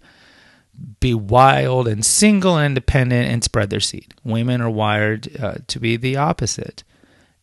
be 0.99 1.13
wild 1.13 1.87
and 1.87 2.05
single 2.05 2.57
and 2.57 2.65
independent 2.67 3.29
and 3.29 3.43
spread 3.43 3.69
their 3.69 3.79
seed. 3.79 4.13
Women 4.23 4.61
are 4.61 4.69
wired 4.69 5.29
uh, 5.41 5.55
to 5.67 5.79
be 5.79 5.97
the 5.97 6.15
opposite. 6.15 6.83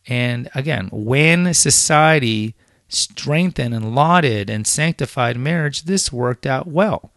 And 0.07 0.49
again, 0.55 0.89
when 0.91 1.53
society 1.53 2.55
strengthened 2.87 3.73
and 3.73 3.93
lauded 3.93 4.49
and 4.49 4.65
sanctified 4.65 5.37
marriage, 5.37 5.83
this 5.83 6.11
worked 6.11 6.45
out 6.45 6.67
well. 6.67 7.11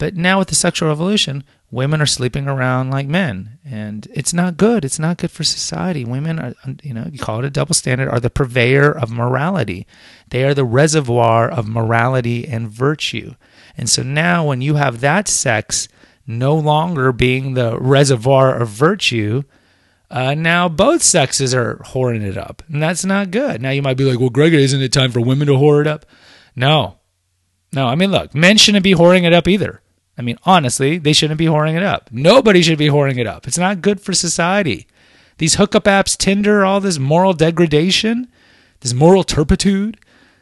But 0.00 0.16
now 0.16 0.38
with 0.38 0.48
the 0.48 0.54
sexual 0.54 0.88
revolution, 0.88 1.44
women 1.70 2.00
are 2.00 2.06
sleeping 2.06 2.48
around 2.48 2.90
like 2.90 3.06
men. 3.06 3.58
And 3.62 4.08
it's 4.14 4.32
not 4.32 4.56
good. 4.56 4.82
It's 4.82 4.98
not 4.98 5.18
good 5.18 5.30
for 5.30 5.44
society. 5.44 6.06
Women 6.06 6.38
are 6.38 6.54
you 6.82 6.94
know 6.94 7.06
you 7.12 7.18
call 7.18 7.40
it 7.40 7.44
a 7.44 7.50
double 7.50 7.74
standard 7.74 8.08
are 8.08 8.18
the 8.18 8.30
purveyor 8.30 8.90
of 8.90 9.10
morality. 9.10 9.86
They 10.30 10.42
are 10.44 10.54
the 10.54 10.64
reservoir 10.64 11.50
of 11.50 11.68
morality 11.68 12.48
and 12.48 12.70
virtue. 12.70 13.34
And 13.76 13.90
so 13.90 14.02
now 14.02 14.46
when 14.46 14.62
you 14.62 14.76
have 14.76 15.02
that 15.02 15.28
sex 15.28 15.86
no 16.26 16.54
longer 16.54 17.12
being 17.12 17.52
the 17.52 17.78
reservoir 17.78 18.58
of 18.58 18.68
virtue 18.68 19.42
uh, 20.10 20.34
now 20.34 20.66
both 20.66 21.02
sexes 21.02 21.54
are 21.54 21.76
whoring 21.88 22.22
it 22.22 22.38
up. 22.38 22.62
And 22.68 22.82
that's 22.82 23.04
not 23.04 23.30
good. 23.30 23.60
Now 23.60 23.70
you 23.70 23.82
might 23.82 23.98
be 23.98 24.04
like 24.04 24.18
well 24.18 24.30
greg 24.30 24.54
isn't 24.54 24.80
it 24.80 24.94
time 24.94 25.12
for 25.12 25.20
women 25.20 25.46
to 25.48 25.52
whore 25.52 25.82
it 25.82 25.86
up? 25.86 26.06
No. 26.56 26.96
No 27.74 27.86
i 27.86 27.94
mean 27.94 28.10
look 28.10 28.34
men 28.34 28.56
shouldn't 28.56 28.82
be 28.82 28.94
whoring 28.94 29.24
it 29.24 29.34
up 29.34 29.46
either 29.46 29.82
I 30.20 30.22
mean, 30.22 30.36
honestly, 30.44 30.98
they 30.98 31.14
shouldn't 31.14 31.38
be 31.38 31.46
whoring 31.46 31.78
it 31.78 31.82
up. 31.82 32.10
Nobody 32.12 32.60
should 32.60 32.76
be 32.76 32.88
whoring 32.88 33.16
it 33.16 33.26
up. 33.26 33.48
It's 33.48 33.56
not 33.56 33.80
good 33.80 34.02
for 34.02 34.12
society. 34.12 34.86
These 35.38 35.54
hookup 35.54 35.84
apps, 35.84 36.14
Tinder, 36.14 36.62
all 36.62 36.78
this 36.78 36.98
moral 36.98 37.32
degradation, 37.32 38.28
this 38.80 38.92
moral 38.92 39.24
turpitude, 39.24 39.98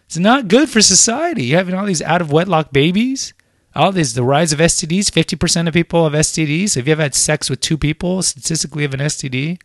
it's 0.06 0.18
not 0.18 0.48
good 0.48 0.68
for 0.68 0.82
society. 0.82 1.44
You're 1.44 1.58
having 1.58 1.76
all 1.76 1.86
these 1.86 2.02
out 2.02 2.20
of 2.20 2.32
wedlock 2.32 2.72
babies, 2.72 3.34
all 3.72 3.92
this, 3.92 4.14
the 4.14 4.24
rise 4.24 4.52
of 4.52 4.58
STDs. 4.58 5.12
50% 5.12 5.68
of 5.68 5.74
people 5.74 6.02
have 6.02 6.12
STDs. 6.12 6.76
If 6.76 6.88
you 6.88 6.92
ever 6.92 7.02
had 7.02 7.14
sex 7.14 7.48
with 7.48 7.60
two 7.60 7.78
people, 7.78 8.20
statistically 8.22 8.82
have 8.82 8.94
an 8.94 9.00
STD. 9.00 9.60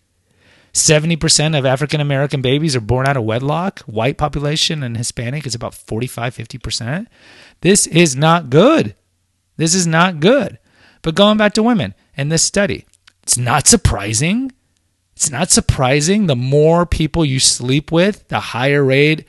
70% 0.75 1.57
of 1.57 1.65
African 1.65 2.01
American 2.01 2.43
babies 2.43 2.75
are 2.75 2.81
born 2.81 3.07
out 3.07 3.17
of 3.17 3.23
wedlock. 3.23 3.79
White 3.87 4.19
population 4.19 4.83
and 4.83 4.95
Hispanic 4.95 5.47
is 5.47 5.55
about 5.55 5.73
45, 5.73 6.35
50%. 6.37 7.07
This 7.61 7.87
is 7.87 8.15
not 8.15 8.51
good. 8.51 8.93
This 9.57 9.75
is 9.75 9.87
not 9.87 10.19
good. 10.19 10.59
But 11.01 11.15
going 11.15 11.37
back 11.37 11.53
to 11.53 11.63
women 11.63 11.93
in 12.15 12.29
this 12.29 12.43
study, 12.43 12.85
it's 13.21 13.37
not 13.37 13.67
surprising. 13.67 14.51
It's 15.15 15.29
not 15.29 15.51
surprising 15.51 16.25
the 16.25 16.35
more 16.35 16.85
people 16.85 17.23
you 17.23 17.39
sleep 17.39 17.91
with, 17.91 18.27
the 18.29 18.39
higher 18.39 18.83
rate 18.83 19.27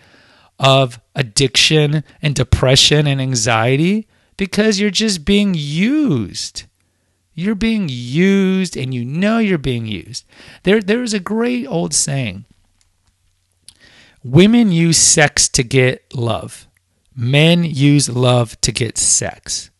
of 0.59 1.01
addiction 1.15 2.05
and 2.23 2.35
depression 2.35 3.07
and 3.07 3.21
anxiety 3.21 4.07
because 4.37 4.81
you're 4.81 4.91
just 4.91 5.25
being 5.25 5.55
used. 5.55 6.65
You're 7.35 7.57
being 7.57 7.89
used 7.89 8.77
and 8.77 8.95
you 8.95 9.05
know 9.05 9.39
you're 9.39 9.59
being 9.59 9.87
used. 9.87 10.25
There, 10.63 10.81
there's 10.81 11.13
a 11.13 11.21
great 11.21 11.67
old 11.67 11.93
saying 11.93 12.45
women 14.23 14.73
use 14.73 14.97
sex 14.97 15.49
to 15.51 15.63
get 15.63 16.15
love, 16.15 16.67
Men 17.17 17.63
use 17.63 18.09
love 18.09 18.61
to 18.63 18.73
get 18.73 18.99
sex. 18.99 19.71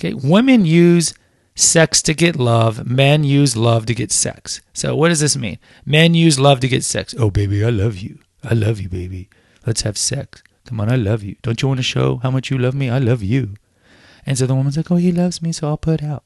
Okay, 0.00 0.14
women 0.14 0.64
use 0.64 1.12
sex 1.54 2.00
to 2.02 2.14
get 2.14 2.36
love. 2.36 2.86
Men 2.86 3.22
use 3.22 3.54
love 3.54 3.84
to 3.86 3.94
get 3.94 4.10
sex. 4.10 4.62
So 4.72 4.96
what 4.96 5.10
does 5.10 5.20
this 5.20 5.36
mean? 5.36 5.58
Men 5.84 6.14
use 6.14 6.40
love 6.40 6.60
to 6.60 6.68
get 6.68 6.84
sex. 6.84 7.14
Oh 7.18 7.30
baby, 7.30 7.62
I 7.62 7.68
love 7.68 7.98
you. 7.98 8.18
I 8.42 8.54
love 8.54 8.80
you, 8.80 8.88
baby. 8.88 9.28
Let's 9.66 9.82
have 9.82 9.98
sex. 9.98 10.42
Come 10.64 10.80
on, 10.80 10.90
I 10.90 10.96
love 10.96 11.22
you. 11.22 11.36
Don't 11.42 11.60
you 11.60 11.68
want 11.68 11.78
to 11.78 11.84
show 11.84 12.16
how 12.22 12.30
much 12.30 12.50
you 12.50 12.56
love 12.56 12.74
me? 12.74 12.88
I 12.88 12.98
love 12.98 13.22
you. 13.22 13.56
And 14.24 14.38
so 14.38 14.46
the 14.46 14.54
woman's 14.54 14.78
like, 14.78 14.90
Oh, 14.90 14.96
he 14.96 15.12
loves 15.12 15.42
me, 15.42 15.52
so 15.52 15.68
I'll 15.68 15.76
put 15.76 16.02
out. 16.02 16.24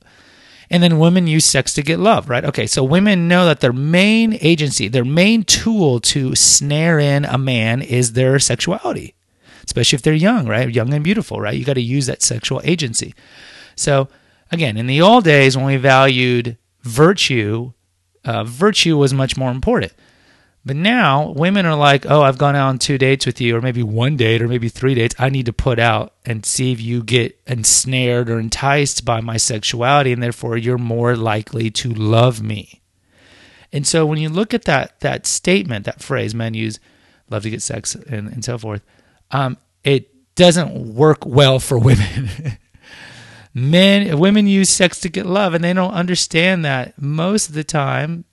And 0.71 0.81
then 0.81 1.01
women 1.01 1.27
use 1.27 1.45
sex 1.45 1.75
to 1.75 1.83
get 1.83 1.99
love, 1.99 2.31
right? 2.31 2.45
Okay, 2.45 2.67
so 2.67 2.85
women 2.85 3.27
know 3.27 3.45
that 3.45 3.61
their 3.61 3.73
main 3.73 4.39
agency, 4.41 4.87
their 4.87 5.05
main 5.05 5.43
tool 5.43 5.99
to 6.01 6.37
snare 6.37 7.01
in 7.01 7.25
a 7.25 7.39
man 7.39 7.83
is 7.83 8.13
their 8.13 8.39
sexuality, 8.39 9.15
especially 9.65 9.97
if 9.97 10.03
they're 10.03 10.15
young, 10.15 10.47
right? 10.47 10.71
Young 10.71 10.95
and 10.95 11.03
beautiful, 11.03 11.41
right? 11.41 11.57
You 11.57 11.65
got 11.65 11.75
to 11.75 11.83
use 11.83 12.07
that 12.07 12.23
sexual 12.23 12.61
agency. 12.65 13.15
So, 13.77 14.09
again, 14.51 14.77
in 14.77 14.87
the 14.87 15.01
old 15.01 15.25
days 15.25 15.57
when 15.57 15.67
we 15.67 15.77
valued 15.77 16.57
virtue, 16.83 17.73
uh, 18.25 18.45
virtue 18.45 18.97
was 18.97 19.13
much 19.13 19.37
more 19.37 19.51
important. 19.51 19.93
But 20.67 20.77
now 20.77 21.31
women 21.33 21.67
are 21.67 21.77
like, 21.77 22.07
oh, 22.07 22.23
I've 22.23 22.39
gone 22.39 22.57
out 22.57 22.69
on 22.69 22.79
two 22.79 22.97
dates 22.97 23.27
with 23.27 23.39
you, 23.41 23.55
or 23.55 23.61
maybe 23.61 23.83
one 23.83 24.17
date, 24.17 24.41
or 24.41 24.49
maybe 24.49 24.71
three 24.71 24.95
dates. 24.95 25.15
I 25.19 25.29
need 25.29 25.47
to 25.47 25.53
put 25.53 25.79
out 25.79 26.15
and 26.25 26.47
see 26.47 26.73
if 26.73 26.81
you 26.81 27.03
get 27.03 27.39
ensnared 27.47 28.31
or 28.31 28.39
enticed 28.39 29.05
by 29.05 29.21
my 29.21 29.37
sexuality, 29.37 30.13
and 30.13 30.23
therefore 30.23 30.57
you're 30.57 30.79
more 30.79 31.17
likely 31.17 31.71
to 31.73 31.93
love 31.93 32.43
me. 32.43 32.81
And 33.73 33.87
so 33.87 34.07
when 34.07 34.19
you 34.19 34.31
look 34.31 34.55
at 34.55 34.65
that 34.65 35.01
that 35.01 35.27
statement, 35.27 35.85
that 35.85 36.01
phrase, 36.01 36.35
men 36.35 36.55
use 36.55 36.81
love 37.29 37.43
to 37.43 37.51
get 37.51 37.61
sex 37.61 37.95
and, 37.95 38.29
and 38.29 38.45
so 38.45 38.57
forth, 38.57 38.83
um, 39.33 39.59
it 39.83 40.35
doesn't 40.35 40.95
work 40.95 41.27
well 41.27 41.59
for 41.59 41.79
women. 41.79 42.31
Men, 43.55 44.19
women 44.19 44.49
use 44.49 44.69
sex 44.69 44.99
to 45.01 45.09
get 45.09 45.27
love, 45.27 45.55
and 45.55 45.63
they 45.63 45.73
don't 45.73 45.93
understand 45.95 46.65
that 46.65 47.01
most 47.01 47.49
of 47.49 47.55
the 47.55 47.63
time 47.63 48.25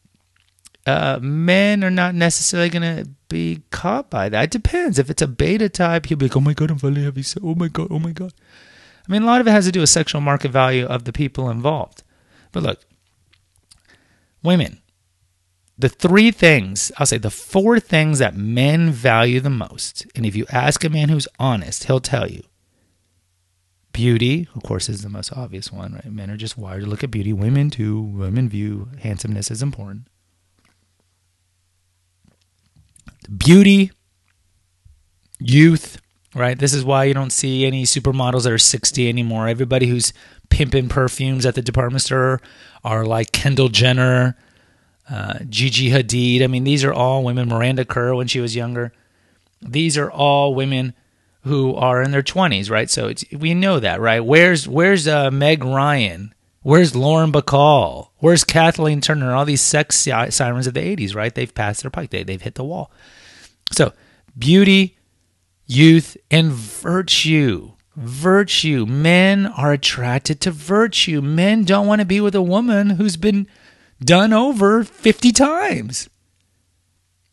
uh, 0.87 1.19
men 1.21 1.83
are 1.83 1.91
not 1.91 2.15
necessarily 2.15 2.69
going 2.69 2.81
to 3.03 3.09
be 3.29 3.61
caught 3.69 4.09
by 4.09 4.29
that. 4.29 4.45
It 4.45 4.51
depends. 4.51 4.97
If 4.97 5.11
it's 5.11 5.21
a 5.21 5.27
beta 5.27 5.69
type, 5.69 6.07
he'll 6.07 6.17
be 6.17 6.25
like, 6.25 6.37
oh 6.37 6.41
my 6.41 6.53
God, 6.53 6.71
I'm 6.71 6.79
finally 6.79 7.03
having 7.03 7.21
sex. 7.21 7.43
Oh 7.45 7.53
my 7.53 7.67
God, 7.67 7.89
oh 7.91 7.99
my 7.99 8.11
God. 8.11 8.33
I 9.07 9.11
mean, 9.11 9.21
a 9.21 9.25
lot 9.25 9.41
of 9.41 9.47
it 9.47 9.51
has 9.51 9.65
to 9.65 9.71
do 9.71 9.81
with 9.81 9.89
sexual 9.89 10.21
market 10.21 10.51
value 10.51 10.85
of 10.85 11.03
the 11.03 11.13
people 11.13 11.49
involved. 11.49 12.03
But 12.51 12.63
look, 12.63 12.79
women, 14.41 14.81
the 15.77 15.89
three 15.89 16.31
things, 16.31 16.91
I'll 16.97 17.05
say 17.05 17.17
the 17.17 17.29
four 17.29 17.79
things 17.79 18.19
that 18.19 18.35
men 18.35 18.89
value 18.89 19.39
the 19.39 19.49
most. 19.49 20.07
And 20.15 20.25
if 20.25 20.35
you 20.35 20.45
ask 20.51 20.83
a 20.83 20.89
man 20.89 21.09
who's 21.09 21.27
honest, 21.39 21.85
he'll 21.85 21.99
tell 21.99 22.29
you 22.29 22.43
beauty, 23.93 24.47
of 24.55 24.63
course, 24.63 24.89
is 24.89 25.01
the 25.01 25.09
most 25.09 25.33
obvious 25.33 25.71
one, 25.71 25.93
right? 25.93 26.05
Men 26.05 26.29
are 26.31 26.37
just 26.37 26.57
wired 26.57 26.83
to 26.83 26.89
look 26.89 27.03
at 27.03 27.11
beauty. 27.11 27.33
Women, 27.33 27.69
too. 27.69 28.01
Women 28.01 28.49
view 28.49 28.89
handsomeness 28.99 29.51
as 29.51 29.61
important. 29.61 30.07
beauty, 33.37 33.91
youth, 35.39 36.01
right? 36.35 36.57
This 36.57 36.73
is 36.73 36.83
why 36.83 37.05
you 37.05 37.13
don't 37.13 37.31
see 37.31 37.65
any 37.65 37.83
supermodels 37.83 38.43
that 38.43 38.51
are 38.51 38.57
60 38.57 39.07
anymore. 39.07 39.47
Everybody 39.47 39.87
who's 39.87 40.13
pimping 40.49 40.89
perfumes 40.89 41.45
at 41.45 41.55
the 41.55 41.61
department 41.61 42.01
store 42.01 42.41
are 42.83 43.05
like 43.05 43.31
Kendall 43.31 43.69
Jenner, 43.69 44.37
uh, 45.09 45.39
Gigi 45.49 45.89
Hadid. 45.89 46.43
I 46.43 46.47
mean, 46.47 46.63
these 46.63 46.83
are 46.83 46.93
all 46.93 47.23
women. 47.23 47.49
Miranda 47.49 47.85
Kerr 47.85 48.15
when 48.15 48.27
she 48.27 48.39
was 48.39 48.55
younger. 48.55 48.91
These 49.61 49.97
are 49.97 50.09
all 50.09 50.55
women 50.55 50.93
who 51.43 51.75
are 51.75 52.01
in 52.01 52.11
their 52.11 52.21
20s, 52.21 52.69
right? 52.69 52.89
So 52.89 53.13
we 53.31 53.53
know 53.53 53.79
that, 53.79 53.99
right? 53.99 54.19
Where's 54.19 54.67
where's 54.67 55.07
uh, 55.07 55.31
Meg 55.31 55.63
Ryan? 55.63 56.33
Where's 56.63 56.95
Lauren 56.95 57.31
Bacall? 57.31 58.09
Where's 58.17 58.43
Kathleen 58.43 59.01
Turner? 59.01 59.33
All 59.33 59.45
these 59.45 59.61
sex 59.61 59.95
sirens 59.97 60.67
of 60.67 60.75
the 60.75 60.95
80s, 60.95 61.15
right? 61.15 61.33
They've 61.33 61.53
passed 61.53 61.81
their 61.81 61.89
pike. 61.89 62.11
They, 62.11 62.21
they've 62.23 62.41
hit 62.41 62.53
the 62.53 62.63
wall. 62.63 62.91
So, 63.71 63.93
beauty, 64.37 64.97
youth, 65.65 66.17
and 66.29 66.51
virtue. 66.51 67.71
Virtue. 67.95 68.85
Men 68.85 69.47
are 69.47 69.73
attracted 69.73 70.39
to 70.41 70.51
virtue. 70.51 71.19
Men 71.21 71.63
don't 71.63 71.87
want 71.87 71.99
to 71.99 72.05
be 72.05 72.21
with 72.21 72.35
a 72.35 72.43
woman 72.43 72.91
who's 72.91 73.17
been 73.17 73.47
done 73.99 74.31
over 74.31 74.83
50 74.83 75.31
times. 75.31 76.09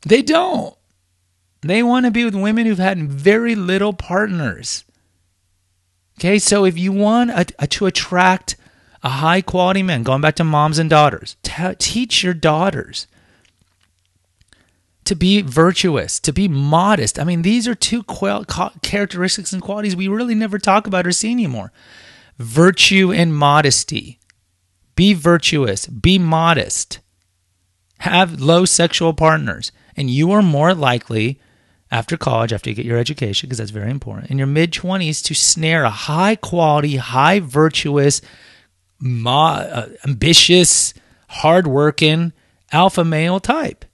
They 0.06 0.22
don't. 0.22 0.74
They 1.68 1.82
want 1.82 2.06
to 2.06 2.10
be 2.10 2.24
with 2.24 2.34
women 2.34 2.64
who've 2.64 2.78
had 2.78 3.10
very 3.10 3.54
little 3.54 3.92
partners. 3.92 4.86
Okay, 6.18 6.38
so 6.38 6.64
if 6.64 6.78
you 6.78 6.92
want 6.92 7.30
a, 7.30 7.44
a, 7.58 7.66
to 7.66 7.84
attract 7.84 8.56
a 9.02 9.10
high 9.10 9.42
quality 9.42 9.82
man, 9.82 10.02
going 10.02 10.22
back 10.22 10.36
to 10.36 10.44
moms 10.44 10.78
and 10.78 10.88
daughters, 10.88 11.36
t- 11.42 11.74
teach 11.78 12.22
your 12.22 12.32
daughters 12.32 13.06
to 15.04 15.14
be 15.14 15.42
virtuous, 15.42 16.18
to 16.20 16.32
be 16.32 16.48
modest. 16.48 17.18
I 17.18 17.24
mean, 17.24 17.42
these 17.42 17.68
are 17.68 17.74
two 17.74 18.02
characteristics 18.82 19.52
and 19.52 19.60
qualities 19.60 19.94
we 19.94 20.08
really 20.08 20.34
never 20.34 20.58
talk 20.58 20.86
about 20.86 21.06
or 21.06 21.12
see 21.12 21.30
anymore 21.30 21.70
virtue 22.38 23.12
and 23.12 23.34
modesty. 23.34 24.18
Be 24.96 25.12
virtuous, 25.12 25.86
be 25.86 26.18
modest, 26.18 27.00
have 27.98 28.40
low 28.40 28.64
sexual 28.64 29.12
partners, 29.12 29.70
and 29.98 30.08
you 30.08 30.30
are 30.32 30.42
more 30.42 30.72
likely 30.72 31.38
after 31.90 32.16
college, 32.16 32.52
after 32.52 32.70
you 32.70 32.76
get 32.76 32.84
your 32.84 32.98
education, 32.98 33.48
because 33.48 33.58
that's 33.58 33.70
very 33.70 33.90
important, 33.90 34.30
in 34.30 34.38
your 34.38 34.46
mid 34.46 34.72
20s 34.72 35.22
to 35.24 35.34
snare 35.34 35.84
a 35.84 35.90
high 35.90 36.36
quality, 36.36 36.96
high 36.96 37.40
virtuous, 37.40 38.20
mo- 38.98 39.30
uh, 39.30 39.88
ambitious, 40.06 40.94
hardworking 41.28 42.32
alpha 42.72 43.04
male 43.04 43.40
type. 43.40 43.84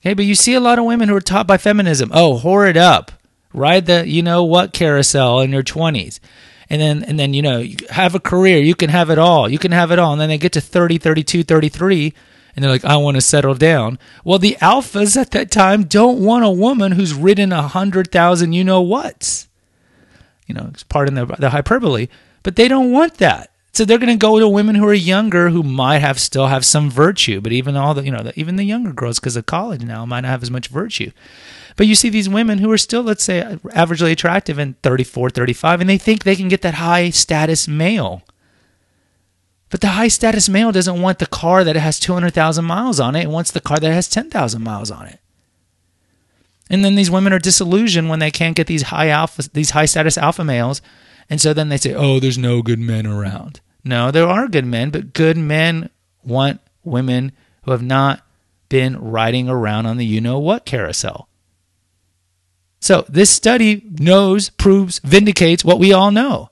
Okay, 0.00 0.14
but 0.14 0.24
you 0.24 0.34
see 0.34 0.54
a 0.54 0.60
lot 0.60 0.78
of 0.78 0.84
women 0.84 1.08
who 1.08 1.16
are 1.16 1.20
taught 1.20 1.46
by 1.46 1.58
feminism. 1.58 2.10
Oh, 2.12 2.40
whore 2.42 2.68
it 2.68 2.76
up, 2.76 3.12
ride 3.52 3.86
the 3.86 4.06
you 4.06 4.22
know 4.22 4.44
what 4.44 4.72
carousel 4.72 5.40
in 5.40 5.50
your 5.50 5.62
twenties, 5.62 6.20
and 6.70 6.80
then 6.80 7.02
and 7.02 7.18
then 7.18 7.34
you 7.34 7.42
know 7.42 7.64
have 7.90 8.14
a 8.14 8.20
career. 8.20 8.58
You 8.58 8.74
can 8.74 8.90
have 8.90 9.10
it 9.10 9.18
all. 9.18 9.48
You 9.48 9.58
can 9.58 9.72
have 9.72 9.90
it 9.90 9.98
all, 9.98 10.12
and 10.12 10.20
then 10.20 10.28
they 10.28 10.38
get 10.38 10.52
to 10.52 10.60
30, 10.60 10.98
32, 10.98 11.42
33, 11.42 12.14
and 12.56 12.64
they're 12.64 12.72
like, 12.72 12.84
I 12.84 12.96
want 12.96 13.16
to 13.16 13.20
settle 13.20 13.54
down. 13.54 13.98
Well, 14.24 14.38
the 14.38 14.56
alphas 14.62 15.16
at 15.16 15.30
that 15.32 15.50
time 15.50 15.84
don't 15.84 16.24
want 16.24 16.44
a 16.44 16.50
woman 16.50 16.92
who's 16.92 17.12
ridden 17.12 17.52
a 17.52 17.68
hundred 17.68 18.10
thousand 18.10 18.54
you 18.54 18.64
know 18.64 18.80
what's. 18.80 19.46
You 20.46 20.54
know, 20.54 20.72
pardon 20.88 21.14
the 21.14 21.26
the 21.26 21.50
hyperbole, 21.50 22.08
but 22.42 22.56
they 22.56 22.66
don't 22.66 22.92
want 22.92 23.18
that. 23.18 23.50
So 23.76 23.84
they're 23.84 23.98
going 23.98 24.08
to 24.08 24.16
go 24.16 24.38
to 24.38 24.48
women 24.48 24.74
who 24.74 24.86
are 24.86 24.94
younger 24.94 25.50
who 25.50 25.62
might 25.62 25.98
have 25.98 26.18
still 26.18 26.46
have 26.46 26.64
some 26.64 26.90
virtue, 26.90 27.42
but 27.42 27.52
even 27.52 27.76
all 27.76 27.92
the 27.92 28.04
you 28.04 28.10
know 28.10 28.22
the, 28.22 28.40
even 28.40 28.56
the 28.56 28.64
younger 28.64 28.92
girls 28.92 29.20
because 29.20 29.36
of 29.36 29.44
college 29.44 29.82
now 29.82 30.06
might 30.06 30.22
not 30.22 30.30
have 30.30 30.42
as 30.42 30.50
much 30.50 30.68
virtue. 30.68 31.10
But 31.76 31.86
you 31.86 31.94
see 31.94 32.08
these 32.08 32.28
women 32.28 32.56
who 32.56 32.72
are 32.72 32.78
still 32.78 33.02
let's 33.02 33.22
say 33.22 33.42
averagely 33.66 34.12
attractive 34.12 34.58
in 34.58 34.74
34, 34.82 35.28
35 35.28 35.82
and 35.82 35.90
they 35.90 35.98
think 35.98 36.24
they 36.24 36.36
can 36.36 36.48
get 36.48 36.62
that 36.62 36.74
high 36.74 37.10
status 37.10 37.68
male. 37.68 38.22
But 39.70 39.80
the 39.80 39.88
high 39.88 40.08
status 40.08 40.48
male 40.48 40.72
doesn't 40.72 41.02
want 41.02 41.18
the 41.18 41.26
car 41.26 41.64
that 41.64 41.76
has 41.76 41.98
200,000 41.98 42.64
miles 42.64 43.00
on 43.00 43.16
it. 43.16 43.24
It 43.24 43.30
wants 43.30 43.50
the 43.50 43.60
car 43.60 43.78
that 43.78 43.92
has 43.92 44.08
10,000 44.08 44.62
miles 44.62 44.90
on 44.90 45.06
it. 45.06 45.18
And 46.68 46.84
then 46.84 46.94
these 46.94 47.10
women 47.10 47.32
are 47.32 47.38
disillusioned 47.38 48.08
when 48.08 48.18
they 48.18 48.30
can't 48.30 48.56
get 48.56 48.66
these 48.66 48.82
high 48.82 49.08
alpha 49.08 49.48
these 49.52 49.70
high 49.70 49.84
status 49.84 50.18
alpha 50.18 50.44
males. 50.44 50.82
And 51.30 51.40
so 51.40 51.52
then 51.52 51.68
they 51.68 51.76
say, 51.76 51.94
"Oh, 51.94 52.18
there's 52.18 52.38
no 52.38 52.62
good 52.62 52.80
men 52.80 53.06
around." 53.06 53.60
No, 53.84 54.10
there 54.10 54.26
are 54.26 54.48
good 54.48 54.64
men, 54.64 54.90
but 54.90 55.12
good 55.12 55.36
men 55.36 55.90
want 56.24 56.60
women 56.82 57.32
who 57.62 57.70
have 57.70 57.82
not 57.82 58.22
been 58.68 58.98
riding 58.98 59.48
around 59.48 59.86
on 59.86 59.96
the 59.96 60.04
you 60.04 60.20
know 60.20 60.40
what 60.40 60.64
carousel. 60.64 61.28
So 62.80 63.04
this 63.08 63.30
study 63.30 63.82
knows, 63.98 64.50
proves, 64.50 65.00
vindicates 65.00 65.64
what 65.64 65.78
we 65.78 65.92
all 65.92 66.10
know. 66.10 66.50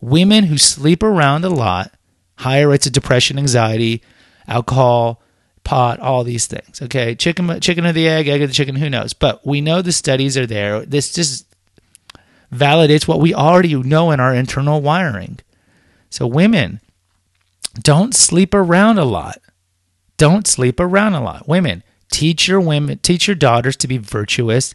Women 0.00 0.44
who 0.44 0.58
sleep 0.58 1.02
around 1.02 1.44
a 1.44 1.48
lot, 1.48 1.92
higher 2.36 2.68
rates 2.68 2.86
of 2.86 2.92
depression, 2.92 3.38
anxiety, 3.38 4.02
alcohol, 4.46 5.22
pot, 5.64 6.00
all 6.00 6.24
these 6.24 6.46
things. 6.46 6.82
Okay, 6.82 7.14
chicken, 7.14 7.60
chicken 7.60 7.86
or 7.86 7.92
the 7.92 8.08
egg, 8.08 8.28
egg 8.28 8.42
or 8.42 8.46
the 8.46 8.52
chicken, 8.52 8.76
who 8.76 8.90
knows? 8.90 9.12
But 9.12 9.46
we 9.46 9.60
know 9.60 9.82
the 9.82 9.92
studies 9.92 10.36
are 10.36 10.46
there. 10.46 10.84
This 10.84 11.12
just 11.12 11.46
validates 12.52 13.08
what 13.08 13.20
we 13.20 13.34
already 13.34 13.74
know 13.74 14.10
in 14.10 14.20
our 14.20 14.34
internal 14.34 14.80
wiring. 14.80 15.38
So, 16.10 16.26
women, 16.26 16.80
don't 17.80 18.14
sleep 18.14 18.54
around 18.54 18.98
a 18.98 19.04
lot. 19.04 19.38
Don't 20.16 20.46
sleep 20.46 20.78
around 20.78 21.14
a 21.14 21.22
lot. 21.22 21.48
Women, 21.48 21.82
teach 22.12 22.46
your 22.46 22.60
women, 22.60 22.98
teach 22.98 23.26
your 23.26 23.34
daughters 23.34 23.76
to 23.78 23.88
be 23.88 23.98
virtuous, 23.98 24.74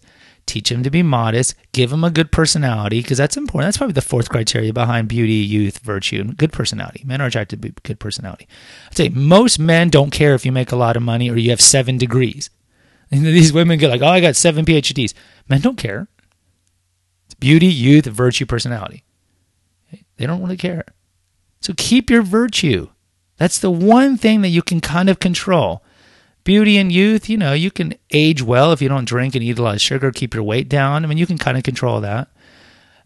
teach 0.49 0.71
him 0.71 0.83
to 0.83 0.89
be 0.89 1.03
modest, 1.03 1.55
give 1.71 1.91
him 1.93 2.03
a 2.03 2.09
good 2.09 2.31
personality 2.31 3.01
because 3.01 3.17
that's 3.17 3.37
important. 3.37 3.67
That's 3.67 3.77
probably 3.77 3.93
the 3.93 4.01
fourth 4.01 4.29
criteria 4.29 4.73
behind 4.73 5.07
beauty, 5.07 5.33
youth, 5.33 5.79
virtue, 5.79 6.21
and 6.21 6.35
good 6.35 6.51
personality. 6.51 7.03
Men 7.05 7.21
are 7.21 7.27
attracted 7.27 7.61
to 7.61 7.69
good 7.83 7.99
personality. 7.99 8.47
I'd 8.87 8.97
say 8.97 9.09
most 9.09 9.59
men 9.59 9.89
don't 9.89 10.11
care 10.11 10.33
if 10.33 10.45
you 10.45 10.51
make 10.51 10.71
a 10.71 10.75
lot 10.75 10.97
of 10.97 11.03
money 11.03 11.29
or 11.29 11.37
you 11.37 11.51
have 11.51 11.61
seven 11.61 11.97
degrees. 11.97 12.49
And 13.11 13.25
these 13.25 13.53
women 13.53 13.79
get 13.79 13.89
like, 13.89 14.01
oh, 14.01 14.07
I 14.07 14.19
got 14.19 14.35
seven 14.35 14.65
PhDs. 14.65 15.13
Men 15.47 15.61
don't 15.61 15.77
care. 15.77 16.07
It's 17.25 17.35
beauty, 17.35 17.67
youth, 17.67 18.05
virtue, 18.05 18.45
personality. 18.45 19.03
They 20.17 20.25
don't 20.25 20.41
really 20.41 20.57
care. 20.57 20.83
So 21.61 21.73
keep 21.77 22.09
your 22.09 22.23
virtue. 22.23 22.89
That's 23.37 23.59
the 23.59 23.71
one 23.71 24.17
thing 24.17 24.41
that 24.41 24.49
you 24.49 24.61
can 24.61 24.81
kind 24.81 25.09
of 25.09 25.19
control. 25.19 25.83
Beauty 26.49 26.79
and 26.79 26.91
youth, 26.91 27.29
you 27.29 27.37
know, 27.37 27.53
you 27.53 27.69
can 27.69 27.93
age 28.09 28.41
well 28.41 28.71
if 28.71 28.81
you 28.81 28.89
don't 28.89 29.05
drink 29.05 29.35
and 29.35 29.43
eat 29.43 29.59
a 29.59 29.61
lot 29.61 29.75
of 29.75 29.81
sugar, 29.81 30.11
keep 30.11 30.33
your 30.33 30.41
weight 30.41 30.67
down. 30.67 31.03
I 31.03 31.07
mean, 31.07 31.19
you 31.19 31.27
can 31.27 31.37
kind 31.37 31.55
of 31.57 31.61
control 31.61 32.01
that. 32.01 32.27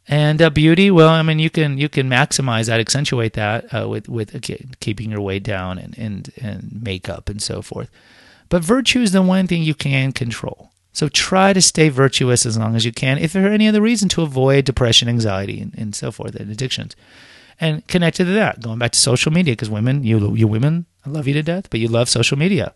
And 0.08 0.42
uh, 0.42 0.50
beauty, 0.50 0.90
well, 0.90 1.10
I 1.10 1.24
mean, 1.24 1.40
you 1.40 1.50
can 1.50 1.78
you 1.78 1.90
can 1.90 2.08
maximize 2.08 2.68
that, 2.68 2.80
accentuate 2.80 3.34
that 3.34 3.66
uh, 3.74 3.90
with 3.90 4.08
with 4.08 4.34
okay, 4.34 4.66
keeping 4.80 5.12
your 5.12 5.20
weight 5.20 5.44
down 5.44 5.78
and, 5.78 5.94
and 5.98 6.32
and 6.38 6.82
makeup 6.82 7.28
and 7.28 7.42
so 7.42 7.62
forth. 7.62 7.90
But 8.48 8.64
virtue 8.64 9.02
is 9.02 9.12
the 9.12 9.22
one 9.22 9.46
thing 9.48 9.62
you 9.62 9.76
can 9.76 10.14
control. 10.14 10.72
So 10.94 11.10
try 11.10 11.52
to 11.52 11.62
stay 11.62 11.90
virtuous 11.90 12.46
as 12.46 12.58
long 12.58 12.78
as 12.78 12.86
you 12.86 12.94
can, 12.94 13.18
if 13.18 13.34
there 13.34 13.46
are 13.46 13.54
any 13.54 13.68
other 13.68 13.82
reason 13.82 14.08
to 14.16 14.22
avoid 14.22 14.64
depression, 14.64 15.10
anxiety, 15.10 15.60
and, 15.60 15.74
and 15.78 15.94
so 15.94 16.14
forth, 16.14 16.36
and 16.36 16.50
addictions. 16.50 16.96
And 17.60 17.86
connected 17.88 18.24
to 18.24 18.32
that, 18.32 18.62
going 18.62 18.80
back 18.80 18.94
to 18.94 19.00
social 19.00 19.34
media, 19.34 19.52
because 19.52 19.70
women, 19.70 20.06
you 20.06 20.34
you 20.34 20.48
women, 20.48 20.86
I 21.06 21.10
love 21.10 21.28
you 21.28 21.34
to 21.34 21.44
death, 21.44 21.70
but 21.70 21.82
you 21.82 21.90
love 21.90 22.08
social 22.08 22.38
media. 22.38 22.74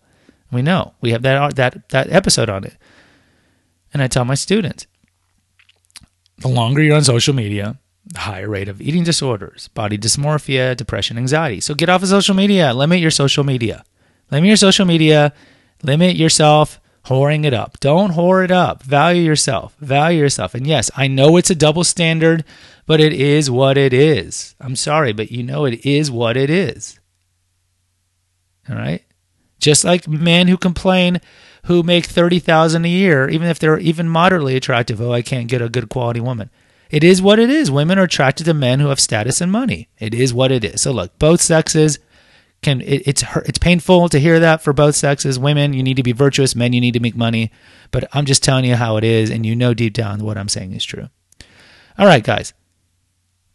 We 0.51 0.61
know 0.61 0.93
we 1.01 1.11
have 1.11 1.21
that 1.23 1.41
uh, 1.41 1.49
that 1.55 1.89
that 1.89 2.11
episode 2.11 2.49
on 2.49 2.63
it. 2.63 2.75
And 3.93 4.01
I 4.01 4.07
tell 4.07 4.25
my 4.25 4.35
students, 4.35 4.85
the 6.39 6.47
longer 6.47 6.81
you're 6.81 6.95
on 6.95 7.03
social 7.03 7.33
media, 7.33 7.79
the 8.05 8.19
higher 8.19 8.49
rate 8.49 8.69
of 8.69 8.81
eating 8.81 9.03
disorders, 9.03 9.69
body 9.69 9.97
dysmorphia, 9.97 10.75
depression, 10.75 11.17
anxiety. 11.17 11.61
So 11.61 11.73
get 11.73 11.89
off 11.89 12.03
of 12.03 12.09
social 12.09 12.35
media. 12.35 12.73
Limit 12.73 12.99
your 12.99 13.11
social 13.11 13.43
media. 13.43 13.83
Limit 14.31 14.47
your 14.47 14.57
social 14.57 14.85
media. 14.85 15.33
Limit 15.83 16.15
yourself 16.15 16.79
whoring 17.07 17.45
it 17.45 17.53
up. 17.53 17.79
Don't 17.79 18.11
whore 18.11 18.43
it 18.43 18.51
up. 18.51 18.83
Value 18.83 19.21
yourself. 19.21 19.75
Value 19.79 20.19
yourself. 20.19 20.53
And 20.53 20.67
yes, 20.67 20.91
I 20.95 21.07
know 21.07 21.37
it's 21.37 21.49
a 21.49 21.55
double 21.55 21.83
standard, 21.83 22.43
but 22.85 22.99
it 22.99 23.13
is 23.13 23.49
what 23.49 23.77
it 23.77 23.93
is. 23.93 24.55
I'm 24.59 24.75
sorry, 24.75 25.13
but 25.13 25.31
you 25.31 25.43
know 25.43 25.65
it 25.65 25.85
is 25.85 26.11
what 26.11 26.37
it 26.37 26.49
is. 26.49 26.99
All 28.69 28.75
right? 28.75 29.03
Just 29.67 29.83
like 29.83 30.07
men 30.07 30.47
who 30.47 30.55
complain 30.55 31.19
who 31.65 31.83
make 31.83 32.05
30,000 32.05 32.85
a 32.85 32.87
year 32.87 33.27
even 33.27 33.49
if 33.49 33.59
they're 33.59 33.77
even 33.79 34.07
moderately 34.07 34.55
attractive, 34.55 35.01
oh, 35.01 35.11
I 35.11 35.21
can't 35.21 35.49
get 35.49 35.61
a 35.61 35.67
good 35.67 35.89
quality 35.89 36.21
woman. 36.21 36.49
It 36.89 37.03
is 37.03 37.21
what 37.21 37.37
it 37.37 37.49
is. 37.49 37.69
Women 37.69 37.99
are 37.99 38.03
attracted 38.03 38.45
to 38.45 38.53
men 38.53 38.79
who 38.79 38.87
have 38.87 38.99
status 39.01 39.41
and 39.41 39.51
money. 39.51 39.89
It 39.99 40.13
is 40.13 40.33
what 40.33 40.53
it 40.53 40.63
is. 40.63 40.83
So 40.83 40.93
look, 40.93 41.19
both 41.19 41.41
sexes 41.41 41.99
can 42.61 42.79
it, 42.79 43.05
it's 43.05 43.25
it's 43.45 43.57
painful 43.57 44.07
to 44.07 44.21
hear 44.21 44.39
that 44.39 44.61
for 44.61 44.71
both 44.71 44.95
sexes. 44.95 45.37
Women, 45.37 45.73
you 45.73 45.83
need 45.83 45.97
to 45.97 46.03
be 46.03 46.13
virtuous. 46.13 46.55
Men, 46.55 46.71
you 46.71 46.79
need 46.79 46.93
to 46.93 47.01
make 47.01 47.17
money. 47.17 47.51
But 47.91 48.07
I'm 48.13 48.23
just 48.23 48.43
telling 48.43 48.63
you 48.63 48.75
how 48.75 48.95
it 48.95 49.03
is, 49.03 49.29
and 49.29 49.45
you 49.45 49.53
know 49.53 49.73
deep 49.73 49.95
down 49.95 50.23
what 50.23 50.37
I'm 50.37 50.47
saying 50.47 50.71
is 50.71 50.85
true. 50.85 51.09
All 51.97 52.05
right, 52.05 52.23
guys, 52.23 52.53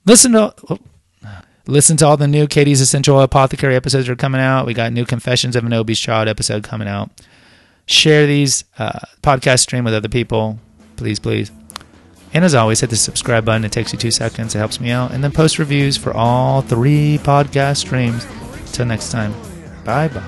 listen 0.04 0.32
to 0.32 0.54
listen 1.66 1.96
to 1.98 2.06
all 2.06 2.16
the 2.16 2.26
new 2.26 2.46
Katie's 2.46 2.80
Essential 2.80 3.20
Apothecary 3.20 3.76
episodes 3.76 4.08
are 4.08 4.16
coming 4.16 4.40
out. 4.40 4.66
We 4.66 4.74
got 4.74 4.92
new 4.92 5.04
Confessions 5.04 5.56
of 5.56 5.64
an 5.64 5.72
Obese 5.72 6.00
Child 6.00 6.28
episode 6.28 6.62
coming 6.62 6.88
out. 6.88 7.10
Share 7.86 8.26
these 8.26 8.64
uh, 8.78 9.00
podcast 9.22 9.60
stream 9.60 9.84
with 9.84 9.94
other 9.94 10.08
people, 10.08 10.58
please, 10.96 11.18
please. 11.18 11.50
And 12.34 12.44
as 12.44 12.54
always, 12.54 12.80
hit 12.80 12.90
the 12.90 12.96
subscribe 12.96 13.44
button. 13.44 13.64
It 13.64 13.72
takes 13.72 13.92
you 13.92 13.98
two 13.98 14.10
seconds. 14.10 14.54
It 14.54 14.58
helps 14.58 14.80
me 14.80 14.90
out. 14.90 15.12
And 15.12 15.22
then 15.22 15.32
post 15.32 15.58
reviews 15.58 15.96
for 15.96 16.14
all 16.14 16.62
three 16.62 17.18
podcast 17.22 17.78
streams. 17.78 18.26
Till 18.72 18.86
next 18.86 19.10
time, 19.10 19.34
bye 19.84 20.08
bye. 20.08 20.20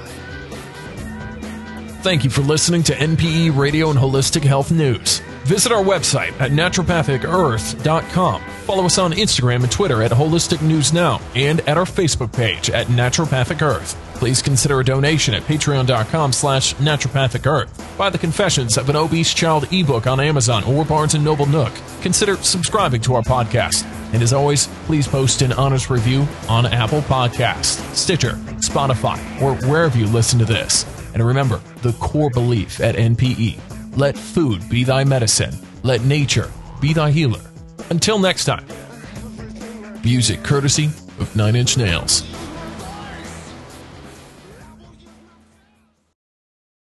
Thank 2.02 2.24
you 2.24 2.28
for 2.28 2.42
listening 2.42 2.82
to 2.84 2.92
NPE 2.92 3.56
Radio 3.56 3.88
and 3.88 3.98
Holistic 3.98 4.42
Health 4.42 4.70
News. 4.70 5.22
Visit 5.44 5.72
our 5.72 5.84
website 5.84 6.32
at 6.40 6.52
naturopathicearth.com. 6.52 8.42
Follow 8.64 8.86
us 8.86 8.96
on 8.96 9.12
Instagram 9.12 9.62
and 9.62 9.70
Twitter 9.70 10.02
at 10.02 10.10
Holistic 10.10 10.62
News 10.62 10.94
Now 10.94 11.20
and 11.34 11.60
at 11.68 11.76
our 11.76 11.84
Facebook 11.84 12.32
page 12.32 12.70
at 12.70 12.86
Naturopathic 12.86 13.60
Earth. 13.60 13.94
Please 14.14 14.40
consider 14.40 14.80
a 14.80 14.84
donation 14.84 15.34
at 15.34 15.42
patreon.com 15.42 16.32
slash 16.32 16.74
naturopathic 16.76 17.44
earth. 17.46 17.98
Buy 17.98 18.08
the 18.08 18.16
Confessions 18.16 18.78
of 18.78 18.88
an 18.88 18.96
Obese 18.96 19.34
Child 19.34 19.70
ebook 19.70 20.06
on 20.06 20.18
Amazon 20.18 20.64
or 20.64 20.82
Barnes 20.82 21.14
& 21.14 21.20
Noble 21.20 21.44
Nook. 21.44 21.72
Consider 22.00 22.36
subscribing 22.36 23.02
to 23.02 23.14
our 23.14 23.22
podcast. 23.22 23.84
And 24.14 24.22
as 24.22 24.32
always, 24.32 24.68
please 24.86 25.06
post 25.06 25.42
an 25.42 25.52
honest 25.52 25.90
review 25.90 26.26
on 26.48 26.64
Apple 26.64 27.02
Podcasts, 27.02 27.84
Stitcher, 27.94 28.32
Spotify, 28.62 29.18
or 29.42 29.56
wherever 29.68 29.98
you 29.98 30.06
listen 30.06 30.38
to 30.38 30.46
this. 30.46 30.86
And 31.12 31.22
remember 31.22 31.60
the 31.82 31.92
core 31.94 32.30
belief 32.30 32.80
at 32.80 32.94
NPE 32.94 33.73
let 33.96 34.18
food 34.18 34.68
be 34.68 34.84
thy 34.84 35.04
medicine, 35.04 35.54
let 35.82 36.02
nature 36.02 36.50
be 36.80 36.92
thy 36.92 37.10
healer. 37.10 37.40
Until 37.90 38.18
next 38.18 38.44
time, 38.44 38.66
music 40.02 40.42
courtesy 40.42 40.86
of 41.20 41.34
Nine 41.36 41.56
Inch 41.56 41.76
Nails. 41.76 42.33